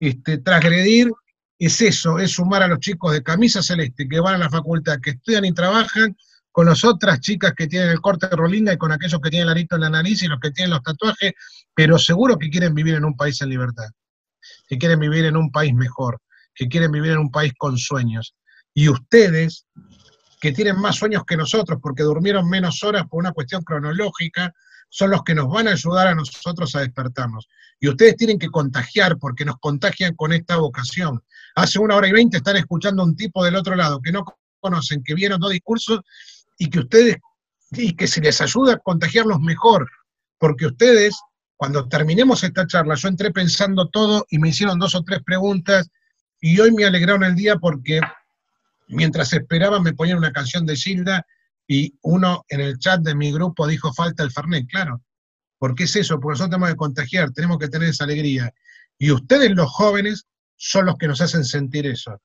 [0.00, 1.12] Este, transgredir
[1.56, 4.98] es eso, es sumar a los chicos de camisa celeste que van a la facultad,
[5.00, 6.16] que estudian y trabajan,
[6.58, 9.46] con las otras chicas que tienen el corte de rolinga y con aquellos que tienen
[9.46, 11.32] el arito en la nariz y los que tienen los tatuajes,
[11.72, 13.86] pero seguro que quieren vivir en un país en libertad,
[14.66, 16.20] que quieren vivir en un país mejor,
[16.52, 18.34] que quieren vivir en un país con sueños.
[18.74, 19.66] Y ustedes,
[20.40, 24.52] que tienen más sueños que nosotros porque durmieron menos horas por una cuestión cronológica,
[24.88, 27.46] son los que nos van a ayudar a nosotros a despertarnos.
[27.78, 31.22] Y ustedes tienen que contagiar porque nos contagian con esta vocación.
[31.54, 34.24] Hace una hora y veinte están escuchando a un tipo del otro lado que no
[34.58, 36.00] conocen, que vieron dos discursos
[36.58, 37.16] y que ustedes,
[37.70, 39.88] y que se les ayuda a contagiarlos mejor,
[40.38, 41.16] porque ustedes,
[41.56, 45.88] cuando terminemos esta charla, yo entré pensando todo y me hicieron dos o tres preguntas
[46.40, 48.00] y hoy me alegraron el día porque
[48.88, 51.26] Mientras esperaban me ponían una canción de Gilda
[51.66, 55.02] y uno en el chat de mi grupo dijo falta el Fernet, claro.
[55.58, 56.18] ¿Por qué es eso?
[56.18, 58.52] Porque nosotros tenemos que contagiar, tenemos que tener esa alegría.
[58.96, 62.18] Y ustedes los jóvenes son los que nos hacen sentir eso.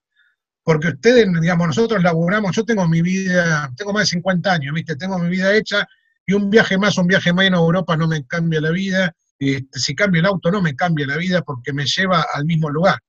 [0.64, 4.96] Porque ustedes, digamos, nosotros laburamos, yo tengo mi vida, tengo más de 50 años, ¿viste?
[4.96, 5.86] Tengo mi vida hecha
[6.26, 9.14] y un viaje más, un viaje menos a Europa no me cambia la vida.
[9.40, 12.46] Y este, si cambio el auto no me cambia la vida porque me lleva al
[12.46, 13.00] mismo lugar.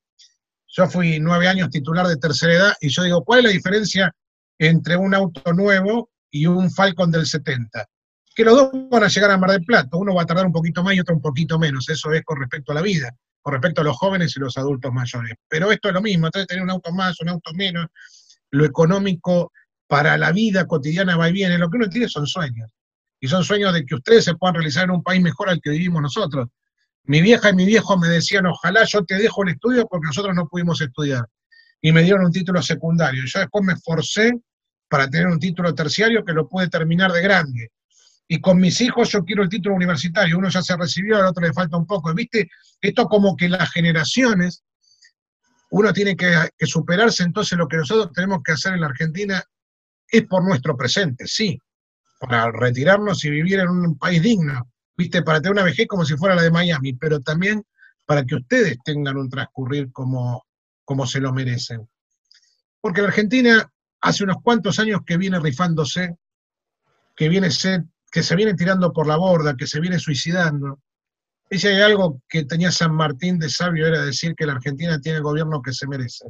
[0.66, 4.12] Yo fui nueve años titular de tercera edad y yo digo, ¿cuál es la diferencia
[4.58, 7.86] entre un auto nuevo y un Falcon del 70?
[8.34, 10.52] Que los dos van a llegar a Mar del Plata, uno va a tardar un
[10.52, 13.52] poquito más y otro un poquito menos, eso es con respecto a la vida, con
[13.52, 15.34] respecto a los jóvenes y los adultos mayores.
[15.48, 17.86] Pero esto es lo mismo, entonces tener un auto más, un auto menos,
[18.50, 19.52] lo económico
[19.86, 22.70] para la vida cotidiana va y viene, lo que uno tiene son sueños.
[23.20, 25.70] Y son sueños de que ustedes se puedan realizar en un país mejor al que
[25.70, 26.48] vivimos nosotros.
[27.04, 30.34] Mi vieja y mi viejo me decían, ojalá yo te dejo el estudio porque nosotros
[30.34, 31.26] no pudimos estudiar.
[31.80, 33.24] Y me dieron un título secundario.
[33.26, 34.32] Yo después me esforcé
[34.88, 37.70] para tener un título terciario que lo pude terminar de grande.
[38.26, 40.38] Y con mis hijos yo quiero el título universitario.
[40.38, 42.12] Uno ya se recibió, al otro le falta un poco.
[42.14, 42.48] ¿Viste?
[42.80, 44.62] Esto como que las generaciones,
[45.70, 47.22] uno tiene que, que superarse.
[47.22, 49.42] Entonces lo que nosotros tenemos que hacer en la Argentina
[50.08, 51.58] es por nuestro presente, sí,
[52.20, 56.16] para retirarnos y vivir en un país digno viste, para tener una vejez como si
[56.16, 57.64] fuera la de Miami, pero también
[58.06, 60.44] para que ustedes tengan un transcurrir como,
[60.84, 61.88] como se lo merecen.
[62.80, 63.70] Porque la Argentina
[64.00, 66.16] hace unos cuantos años que viene rifándose,
[67.16, 67.50] que, viene
[68.14, 70.80] que se viene tirando por la borda, que se viene suicidando.
[71.50, 75.00] Y si hay algo que tenía San Martín de sabio era decir que la Argentina
[75.00, 76.26] tiene el gobierno que se merece.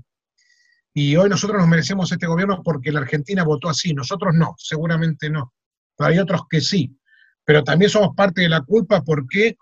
[0.95, 5.29] Y hoy nosotros nos merecemos este gobierno porque la Argentina votó así, nosotros no, seguramente
[5.29, 5.53] no.
[5.97, 6.97] Pero hay otros que sí
[7.45, 9.57] pero también somos parte de la culpa porque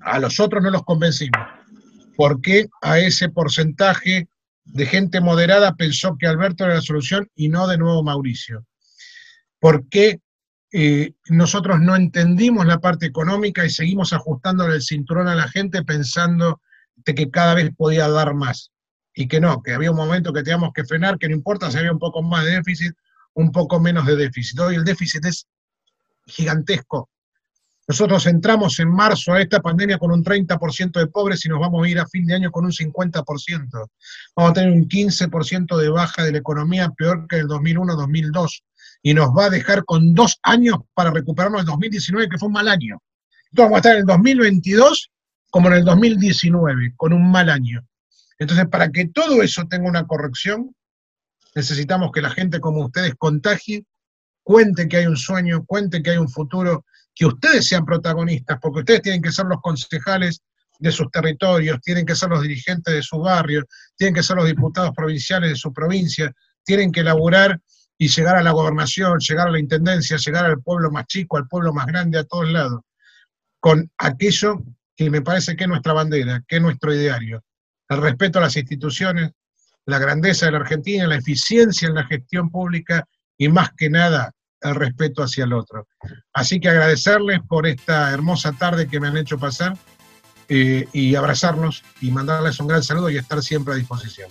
[0.00, 1.40] a los otros no los convencimos,
[2.16, 4.28] porque a ese porcentaje
[4.64, 8.66] de gente moderada pensó que Alberto era la solución y no de nuevo Mauricio,
[9.60, 10.20] porque
[10.72, 15.84] eh, nosotros no entendimos la parte económica y seguimos ajustándole el cinturón a la gente
[15.84, 16.60] pensando
[16.96, 18.72] de que cada vez podía dar más
[19.14, 21.78] y que no, que había un momento que teníamos que frenar, que no importa si
[21.78, 22.94] había un poco más de déficit,
[23.34, 24.58] un poco menos de déficit.
[24.60, 25.46] Hoy el déficit es
[26.26, 27.10] gigantesco.
[27.88, 31.84] Nosotros entramos en marzo a esta pandemia con un 30% de pobres y nos vamos
[31.84, 33.88] a ir a fin de año con un 50%.
[34.34, 38.62] Vamos a tener un 15% de baja de la economía, peor que el 2001-2002.
[39.06, 42.54] Y nos va a dejar con dos años para recuperarnos el 2019, que fue un
[42.54, 43.00] mal año.
[43.52, 45.12] Entonces vamos a estar en el 2022
[45.48, 47.86] como en el 2019, con un mal año.
[48.36, 50.74] Entonces, para que todo eso tenga una corrección,
[51.54, 53.84] necesitamos que la gente como ustedes contagie,
[54.42, 56.84] cuente que hay un sueño, cuente que hay un futuro,
[57.14, 60.42] que ustedes sean protagonistas, porque ustedes tienen que ser los concejales
[60.80, 64.46] de sus territorios, tienen que ser los dirigentes de su barrio, tienen que ser los
[64.46, 66.32] diputados provinciales de su provincia,
[66.64, 67.60] tienen que elaborar
[67.98, 71.48] y llegar a la gobernación, llegar a la intendencia, llegar al pueblo más chico, al
[71.48, 72.80] pueblo más grande, a todos lados,
[73.60, 74.62] con aquello
[74.94, 77.42] que me parece que es nuestra bandera, que es nuestro ideario,
[77.88, 79.32] el respeto a las instituciones,
[79.86, 83.06] la grandeza de la Argentina, la eficiencia en la gestión pública
[83.38, 85.86] y más que nada el respeto hacia el otro.
[86.32, 89.76] Así que agradecerles por esta hermosa tarde que me han hecho pasar
[90.48, 94.30] eh, y abrazarnos y mandarles un gran saludo y estar siempre a disposición.